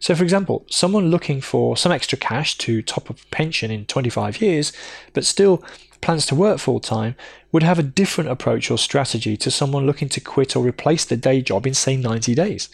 So, 0.00 0.14
for 0.14 0.22
example, 0.22 0.64
someone 0.70 1.10
looking 1.10 1.40
for 1.40 1.76
some 1.76 1.92
extra 1.92 2.16
cash 2.16 2.56
to 2.58 2.82
top 2.82 3.10
up 3.10 3.20
a 3.20 3.26
pension 3.30 3.70
in 3.70 3.84
25 3.86 4.40
years, 4.40 4.72
but 5.12 5.24
still 5.24 5.62
plans 6.00 6.26
to 6.26 6.34
work 6.34 6.58
full 6.58 6.80
time, 6.80 7.14
would 7.52 7.62
have 7.62 7.78
a 7.78 7.82
different 7.82 8.30
approach 8.30 8.70
or 8.70 8.78
strategy 8.78 9.36
to 9.36 9.50
someone 9.50 9.86
looking 9.86 10.08
to 10.10 10.20
quit 10.20 10.56
or 10.56 10.64
replace 10.64 11.04
their 11.04 11.18
day 11.18 11.40
job 11.40 11.66
in, 11.66 11.74
say, 11.74 11.96
90 11.96 12.34
days. 12.34 12.68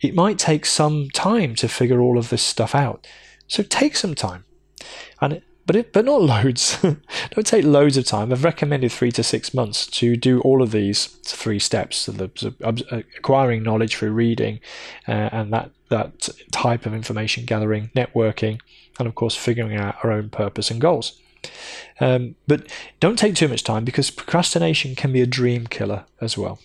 It 0.00 0.14
might 0.14 0.38
take 0.38 0.64
some 0.64 1.10
time 1.10 1.54
to 1.56 1.68
figure 1.68 2.00
all 2.00 2.18
of 2.18 2.30
this 2.30 2.42
stuff 2.42 2.74
out. 2.74 3.06
So, 3.46 3.62
take 3.62 3.96
some 3.96 4.14
time. 4.14 4.44
And 5.20 5.42
but 5.70 5.76
it, 5.76 5.92
but 5.92 6.04
not 6.04 6.22
loads. 6.44 6.80
Don't 6.82 7.46
take 7.46 7.64
loads 7.64 7.96
of 7.96 8.04
time. 8.04 8.32
I've 8.32 8.42
recommended 8.42 8.90
three 8.90 9.12
to 9.12 9.22
six 9.22 9.54
months 9.54 9.86
to 9.86 10.16
do 10.16 10.40
all 10.40 10.62
of 10.62 10.72
these 10.72 11.06
three 11.06 11.60
steps: 11.60 11.96
so 11.96 12.12
the, 12.12 12.30
so 12.34 12.52
acquiring 13.16 13.62
knowledge 13.62 13.94
through 13.94 14.10
reading, 14.10 14.58
uh, 15.06 15.28
and 15.30 15.52
that 15.52 15.70
that 15.88 16.28
type 16.50 16.86
of 16.86 16.94
information 16.94 17.44
gathering, 17.44 17.90
networking, 17.94 18.58
and 18.98 19.06
of 19.06 19.14
course 19.14 19.36
figuring 19.36 19.76
out 19.76 19.94
our 20.02 20.10
own 20.10 20.28
purpose 20.28 20.72
and 20.72 20.80
goals. 20.80 21.20
Um, 22.00 22.36
but 22.46 22.66
don't 22.98 23.18
take 23.18 23.34
too 23.34 23.48
much 23.48 23.64
time 23.64 23.84
because 23.84 24.10
procrastination 24.10 24.94
can 24.94 25.12
be 25.12 25.20
a 25.20 25.26
dream 25.26 25.66
killer 25.66 26.04
as 26.20 26.36
well. 26.38 26.58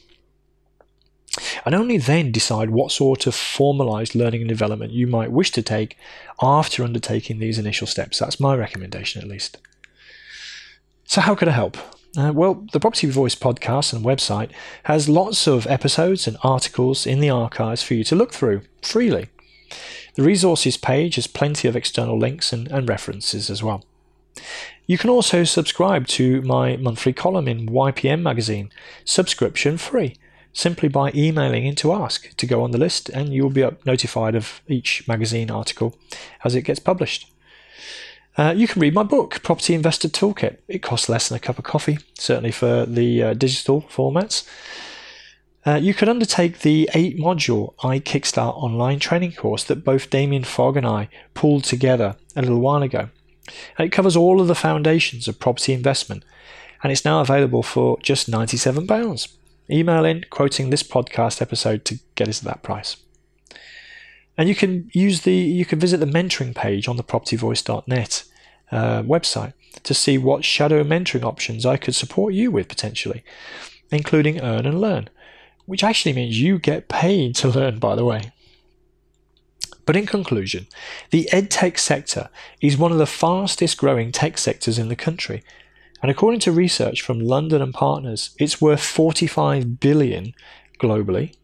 and 1.65 1.75
only 1.75 1.97
then 1.97 2.31
decide 2.31 2.69
what 2.69 2.91
sort 2.91 3.27
of 3.27 3.35
formalized 3.35 4.15
learning 4.15 4.41
and 4.41 4.47
development 4.49 4.93
you 4.93 5.07
might 5.07 5.31
wish 5.31 5.51
to 5.51 5.61
take 5.61 5.97
after 6.41 6.83
undertaking 6.83 7.39
these 7.39 7.59
initial 7.59 7.87
steps. 7.87 8.19
That's 8.19 8.39
my 8.39 8.55
recommendation, 8.55 9.21
at 9.21 9.27
least. 9.27 9.57
So, 11.05 11.21
how 11.21 11.35
could 11.35 11.47
I 11.47 11.51
help? 11.51 11.77
Uh, 12.17 12.31
well, 12.33 12.65
the 12.71 12.79
Property 12.79 13.07
Voice 13.07 13.35
podcast 13.35 13.91
and 13.91 14.05
website 14.05 14.51
has 14.83 15.09
lots 15.09 15.47
of 15.47 15.67
episodes 15.67 16.27
and 16.27 16.37
articles 16.43 17.05
in 17.05 17.19
the 17.19 17.29
archives 17.29 17.83
for 17.83 17.93
you 17.93 18.03
to 18.05 18.15
look 18.15 18.33
through 18.33 18.61
freely. 18.81 19.27
The 20.15 20.23
resources 20.23 20.77
page 20.77 21.15
has 21.15 21.27
plenty 21.27 21.67
of 21.67 21.75
external 21.75 22.17
links 22.17 22.53
and, 22.53 22.69
and 22.69 22.87
references 22.87 23.49
as 23.49 23.61
well. 23.61 23.83
You 24.87 24.97
can 24.97 25.09
also 25.09 25.43
subscribe 25.43 26.07
to 26.07 26.41
my 26.43 26.77
monthly 26.77 27.13
column 27.13 27.47
in 27.47 27.67
YPN 27.67 28.21
magazine, 28.21 28.71
subscription 29.03 29.77
free, 29.77 30.15
simply 30.53 30.89
by 30.89 31.11
emailing 31.13 31.65
in 31.65 31.75
to 31.75 31.93
ask 31.93 32.35
to 32.37 32.45
go 32.45 32.63
on 32.63 32.71
the 32.71 32.77
list, 32.77 33.09
and 33.09 33.33
you'll 33.33 33.49
be 33.49 33.67
notified 33.85 34.35
of 34.35 34.61
each 34.67 35.07
magazine 35.07 35.49
article 35.49 35.97
as 36.43 36.55
it 36.55 36.61
gets 36.61 36.79
published. 36.79 37.31
Uh, 38.37 38.53
you 38.55 38.67
can 38.67 38.81
read 38.81 38.93
my 38.93 39.03
book, 39.03 39.41
Property 39.43 39.73
Investor 39.73 40.09
Toolkit. 40.09 40.57
It 40.67 40.79
costs 40.79 41.07
less 41.07 41.29
than 41.29 41.37
a 41.37 41.39
cup 41.39 41.57
of 41.57 41.63
coffee, 41.63 41.99
certainly 42.15 42.51
for 42.51 42.85
the 42.85 43.23
uh, 43.23 43.33
digital 43.33 43.81
formats. 43.83 44.45
Uh, 45.65 45.75
you 45.75 45.93
could 45.93 46.09
undertake 46.09 46.59
the 46.59 46.89
eight 46.93 47.17
module 47.17 47.73
iKickstart 47.77 48.55
online 48.55 48.99
training 48.99 49.31
course 49.31 49.63
that 49.63 49.83
both 49.83 50.09
Damien 50.09 50.43
Fogg 50.43 50.77
and 50.77 50.85
I 50.85 51.09
pulled 51.33 51.63
together 51.63 52.17
a 52.35 52.41
little 52.41 52.59
while 52.59 52.83
ago. 52.83 53.09
And 53.77 53.85
it 53.85 53.91
covers 53.91 54.15
all 54.15 54.41
of 54.41 54.47
the 54.47 54.55
foundations 54.55 55.27
of 55.27 55.39
property 55.39 55.73
investment, 55.73 56.23
and 56.83 56.91
it's 56.91 57.05
now 57.05 57.21
available 57.21 57.63
for 57.63 57.97
just 58.01 58.29
£97. 58.29 59.33
Email 59.69 60.05
in 60.05 60.25
quoting 60.29 60.69
this 60.69 60.83
podcast 60.83 61.41
episode 61.41 61.85
to 61.85 61.99
get 62.15 62.27
us 62.27 62.39
at 62.39 62.45
that 62.45 62.63
price. 62.63 62.97
And 64.37 64.49
you 64.49 64.55
can 64.55 64.89
use 64.93 65.21
the 65.21 65.33
you 65.33 65.65
can 65.65 65.79
visit 65.79 65.99
the 65.99 66.05
mentoring 66.05 66.53
page 66.53 66.87
on 66.87 66.97
the 66.97 67.03
propertyvoice.net 67.03 68.23
uh, 68.71 69.01
website 69.03 69.53
to 69.83 69.93
see 69.93 70.17
what 70.17 70.43
shadow 70.43 70.83
mentoring 70.83 71.23
options 71.23 71.65
I 71.65 71.77
could 71.77 71.95
support 71.95 72.33
you 72.33 72.51
with 72.51 72.67
potentially, 72.67 73.23
including 73.91 74.41
earn 74.41 74.65
and 74.65 74.81
learn, 74.81 75.09
which 75.65 75.83
actually 75.83 76.13
means 76.13 76.39
you 76.39 76.59
get 76.59 76.89
paid 76.89 77.35
to 77.35 77.47
learn, 77.47 77.79
by 77.79 77.95
the 77.95 78.05
way. 78.05 78.31
But 79.85 79.95
in 79.95 80.05
conclusion, 80.05 80.67
the 81.11 81.29
edtech 81.31 81.77
sector 81.77 82.29
is 82.59 82.77
one 82.77 82.91
of 82.91 82.97
the 82.97 83.05
fastest 83.05 83.77
growing 83.77 84.11
tech 84.11 84.37
sectors 84.37 84.79
in 84.79 84.89
the 84.89 84.95
country. 84.95 85.43
And 86.01 86.11
according 86.11 86.39
to 86.41 86.51
research 86.51 87.01
from 87.01 87.19
London 87.19 87.61
and 87.61 87.73
Partners, 87.73 88.31
it's 88.37 88.61
worth 88.61 88.81
45 88.81 89.79
billion 89.79 90.33
globally, 90.79 91.35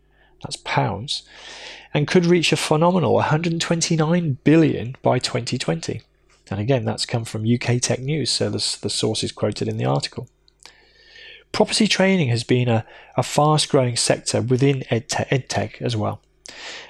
that's 0.44 0.58
pounds, 0.58 1.24
and 1.94 2.08
could 2.08 2.26
reach 2.26 2.52
a 2.52 2.58
phenomenal 2.58 3.14
129 3.16 4.38
billion 4.44 4.96
by 5.02 5.20
2020. 5.20 6.02
And 6.50 6.60
again, 6.60 6.84
that's 6.84 7.06
come 7.06 7.26
from 7.26 7.46
UK 7.46 7.80
Tech 7.82 8.00
News, 8.00 8.30
so 8.30 8.50
the, 8.50 8.78
the 8.82 8.90
source 8.90 9.24
is 9.24 9.32
quoted 9.32 9.68
in 9.68 9.78
the 9.78 9.86
article. 9.86 10.28
Property 11.52 11.88
training 11.88 12.30
has 12.30 12.44
been 12.44 12.70
a, 12.70 12.86
a 13.16 13.24
fast 13.24 13.70
growing 13.70 13.96
sector 13.96 14.42
within 14.42 14.82
EdTech, 14.90 15.30
EdTech 15.30 15.82
as 15.82 15.96
well. 15.96 16.22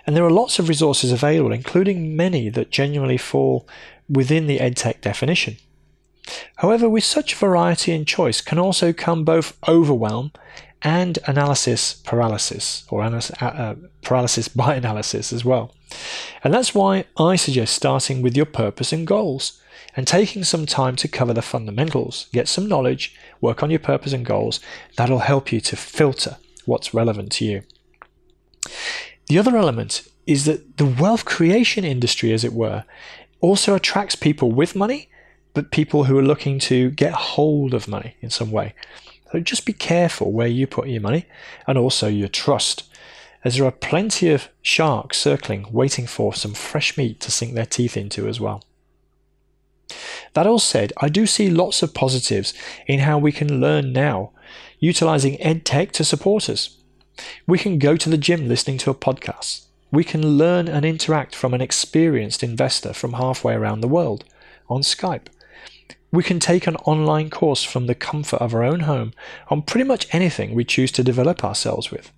And 0.05 0.15
there 0.15 0.25
are 0.25 0.31
lots 0.31 0.59
of 0.59 0.69
resources 0.69 1.11
available, 1.11 1.51
including 1.51 2.15
many 2.15 2.49
that 2.49 2.71
genuinely 2.71 3.17
fall 3.17 3.67
within 4.09 4.47
the 4.47 4.59
EdTech 4.59 5.01
definition. 5.01 5.57
However, 6.57 6.89
with 6.89 7.03
such 7.03 7.35
variety 7.35 7.91
and 7.93 8.07
choice 8.07 8.41
can 8.41 8.59
also 8.59 8.93
come 8.93 9.23
both 9.23 9.57
overwhelm 9.67 10.31
and 10.83 11.19
analysis 11.27 11.93
paralysis, 11.93 12.85
or 12.89 13.03
uh, 13.03 13.21
uh, 13.39 13.75
paralysis 14.01 14.47
by 14.63 14.75
analysis 14.75 15.31
as 15.31 15.45
well. 15.45 15.73
And 16.43 16.53
that's 16.53 16.73
why 16.73 17.05
I 17.17 17.35
suggest 17.35 17.73
starting 17.73 18.21
with 18.21 18.35
your 18.35 18.45
purpose 18.45 18.91
and 18.91 19.05
goals 19.05 19.61
and 19.95 20.07
taking 20.07 20.43
some 20.43 20.65
time 20.65 20.95
to 20.97 21.07
cover 21.07 21.33
the 21.33 21.41
fundamentals, 21.41 22.27
get 22.31 22.47
some 22.47 22.67
knowledge, 22.67 23.15
work 23.41 23.61
on 23.61 23.69
your 23.69 23.79
purpose 23.79 24.13
and 24.13 24.25
goals. 24.25 24.59
That'll 24.95 25.19
help 25.19 25.51
you 25.51 25.59
to 25.61 25.75
filter 25.75 26.37
what's 26.65 26.93
relevant 26.93 27.31
to 27.33 27.45
you. 27.45 27.63
The 29.31 29.39
other 29.39 29.55
element 29.55 30.05
is 30.27 30.43
that 30.43 30.75
the 30.75 30.85
wealth 30.85 31.23
creation 31.23 31.85
industry, 31.85 32.33
as 32.33 32.43
it 32.43 32.51
were, 32.51 32.83
also 33.39 33.73
attracts 33.73 34.13
people 34.13 34.51
with 34.51 34.75
money, 34.75 35.09
but 35.53 35.71
people 35.71 36.03
who 36.03 36.17
are 36.17 36.21
looking 36.21 36.59
to 36.59 36.89
get 36.91 37.13
hold 37.13 37.73
of 37.73 37.87
money 37.87 38.17
in 38.19 38.29
some 38.29 38.51
way. 38.51 38.73
So 39.31 39.39
just 39.39 39.65
be 39.65 39.71
careful 39.71 40.33
where 40.33 40.49
you 40.49 40.67
put 40.67 40.89
your 40.89 40.99
money 40.99 41.27
and 41.65 41.77
also 41.77 42.09
your 42.09 42.27
trust, 42.27 42.83
as 43.45 43.55
there 43.55 43.65
are 43.65 43.71
plenty 43.71 44.29
of 44.31 44.49
sharks 44.61 45.17
circling, 45.17 45.65
waiting 45.71 46.07
for 46.07 46.33
some 46.33 46.53
fresh 46.53 46.97
meat 46.97 47.21
to 47.21 47.31
sink 47.31 47.53
their 47.53 47.65
teeth 47.65 47.95
into 47.95 48.27
as 48.27 48.41
well. 48.41 48.65
That 50.33 50.45
all 50.45 50.59
said, 50.59 50.91
I 50.97 51.07
do 51.07 51.25
see 51.25 51.49
lots 51.49 51.81
of 51.81 51.93
positives 51.93 52.53
in 52.85 52.99
how 52.99 53.17
we 53.17 53.31
can 53.31 53.61
learn 53.61 53.93
now, 53.93 54.31
utilizing 54.79 55.37
EdTech 55.37 55.91
to 55.91 56.03
support 56.03 56.49
us. 56.49 56.80
We 57.47 57.57
can 57.57 57.79
go 57.79 57.97
to 57.97 58.09
the 58.09 58.17
gym 58.17 58.47
listening 58.47 58.77
to 58.79 58.89
a 58.89 58.95
podcast. 58.95 59.65
We 59.91 60.03
can 60.03 60.37
learn 60.37 60.67
and 60.67 60.85
interact 60.85 61.35
from 61.35 61.53
an 61.53 61.61
experienced 61.61 62.43
investor 62.43 62.93
from 62.93 63.13
halfway 63.13 63.53
around 63.53 63.81
the 63.81 63.87
world 63.87 64.23
on 64.69 64.81
Skype. 64.81 65.27
We 66.11 66.23
can 66.23 66.39
take 66.39 66.67
an 66.67 66.75
online 66.77 67.29
course 67.29 67.63
from 67.63 67.87
the 67.87 67.95
comfort 67.95 68.41
of 68.41 68.53
our 68.53 68.63
own 68.63 68.81
home 68.81 69.13
on 69.49 69.61
pretty 69.61 69.85
much 69.85 70.07
anything 70.13 70.53
we 70.53 70.65
choose 70.65 70.91
to 70.93 71.03
develop 71.03 71.43
ourselves 71.43 71.91
with. 71.91 72.11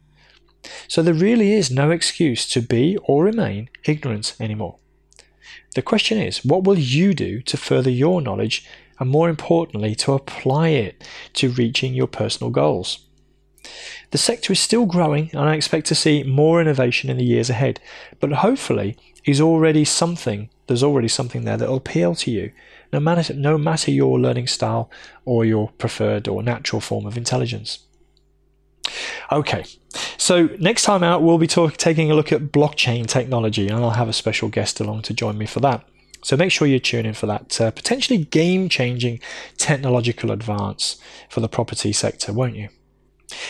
So 0.88 1.02
there 1.02 1.14
really 1.14 1.54
is 1.54 1.70
no 1.70 1.92
excuse 1.92 2.48
to 2.50 2.62
be 2.62 2.98
or 3.04 3.24
remain 3.24 3.70
ignorant 3.86 4.36
anymore. 4.40 4.78
The 5.76 5.82
question 5.82 6.20
is, 6.20 6.46
what 6.46 6.64
will 6.64 6.78
you 6.78 7.14
do 7.14 7.42
to 7.42 7.58
further 7.58 7.90
your 7.90 8.22
knowledge 8.22 8.68
and 9.00 9.10
more 9.10 9.30
importantly, 9.30 9.96
to 9.96 10.14
apply 10.14 10.70
it 10.70 11.04
to 11.34 11.50
reaching 11.50 11.94
your 11.94 12.08
personal 12.08 12.52
goals? 12.52 13.00
The 14.12 14.18
sector 14.18 14.54
is 14.54 14.60
still 14.60 14.86
growing 14.86 15.30
and 15.32 15.42
I 15.42 15.56
expect 15.56 15.88
to 15.88 15.96
see 15.96 16.24
more 16.24 16.62
innovation 16.62 17.10
in 17.10 17.18
the 17.18 17.24
years 17.24 17.50
ahead, 17.50 17.80
but 18.20 18.32
hopefully 18.32 18.98
is 19.26 19.42
already 19.42 19.86
something, 19.86 20.50
there's 20.68 20.84
already 20.84 21.08
something 21.08 21.46
there 21.46 21.58
that 21.58 21.70
will 21.70 21.78
appeal 21.78 22.16
to 22.16 22.32
you, 22.32 22.52
no 22.92 23.00
matter, 23.00 23.34
no 23.34 23.58
matter 23.58 23.92
your 23.92 24.20
learning 24.20 24.48
style 24.48 24.90
or 25.26 25.46
your 25.46 25.70
preferred 25.78 26.28
or 26.28 26.44
natural 26.44 26.82
form 26.82 27.06
of 27.06 27.18
intelligence. 27.18 27.80
Okay, 29.32 29.64
so 30.18 30.50
next 30.60 30.84
time 30.84 31.04
out, 31.04 31.24
we'll 31.24 31.38
be 31.38 31.48
talk- 31.48 31.78
taking 31.78 32.12
a 32.12 32.16
look 32.16 32.32
at 32.32 32.52
blockchain 32.52 33.08
technology, 33.08 33.68
and 33.68 33.84
I'll 33.84 33.92
have 33.92 34.10
a 34.10 34.14
special 34.14 34.50
guest 34.50 34.80
along 34.80 35.04
to 35.04 35.14
join 35.14 35.38
me 35.38 35.46
for 35.46 35.60
that. 35.62 35.86
So 36.22 36.38
make 36.38 36.52
sure 36.52 36.68
you 36.68 36.80
tune 36.80 37.06
in 37.06 37.14
for 37.14 37.26
that 37.28 37.60
uh, 37.60 37.72
potentially 37.72 38.20
game 38.20 38.70
changing 38.70 39.20
technological 39.58 40.32
advance 40.32 40.98
for 41.30 41.42
the 41.42 41.50
property 41.50 41.92
sector, 41.92 42.32
won't 42.32 42.56
you? 42.56 42.70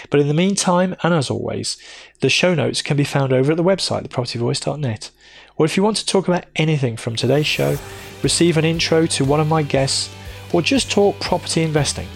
But 0.10 0.20
in 0.20 0.28
the 0.28 0.34
meantime, 0.34 0.96
and 1.04 1.14
as 1.14 1.30
always, 1.30 1.78
the 2.20 2.30
show 2.30 2.54
notes 2.54 2.82
can 2.82 2.98
be 2.98 3.04
found 3.04 3.34
over 3.34 3.52
at 3.52 3.58
the 3.58 3.64
website, 3.64 4.08
thepropertyvoice.net. 4.08 5.12
Or 5.56 5.66
if 5.66 5.78
you 5.78 5.84
want 5.84 5.98
to 5.98 6.06
talk 6.06 6.28
about 6.28 6.46
anything 6.56 6.98
from 6.98 7.16
today's 7.16 7.46
show, 7.46 7.78
receive 8.22 8.58
an 8.58 8.66
intro 8.66 9.06
to 9.08 9.26
one 9.26 9.40
of 9.40 9.48
my 9.48 9.62
guests, 9.62 10.10
or 10.52 10.62
just 10.62 10.92
talk 10.92 11.20
property 11.20 11.64
investing, 11.64 12.08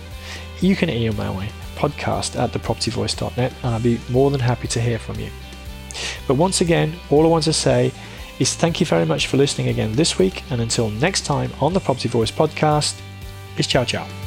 you 0.62 0.76
can 0.76 0.90
email 0.90 1.34
me 1.36 1.50
podcast 1.76 2.40
at 2.40 2.52
thepropertyvoice.net 2.52 3.54
and 3.64 3.74
I'll 3.74 3.80
be 3.80 4.00
more 4.10 4.32
than 4.32 4.40
happy 4.40 4.68
to 4.70 4.82
hear 4.82 4.98
from 4.98 5.20
you. 5.20 5.30
But 6.28 6.36
once 6.36 6.62
again, 6.62 6.94
all 7.10 7.26
I 7.26 7.30
want 7.30 7.44
to 7.46 7.54
say 7.54 7.92
is 8.40 8.56
thank 8.56 8.80
you 8.80 8.86
very 8.86 9.06
much 9.06 9.28
for 9.28 9.38
listening 9.38 9.70
again 9.70 9.94
this 9.94 10.20
week, 10.20 10.44
and 10.52 10.62
until 10.62 10.90
next 10.90 11.26
time 11.26 11.52
on 11.60 11.74
the 11.74 11.80
Property 11.80 12.10
Voice 12.10 12.32
podcast, 12.32 13.00
it's 13.58 13.68
ciao 13.68 13.84
ciao. 13.84 14.27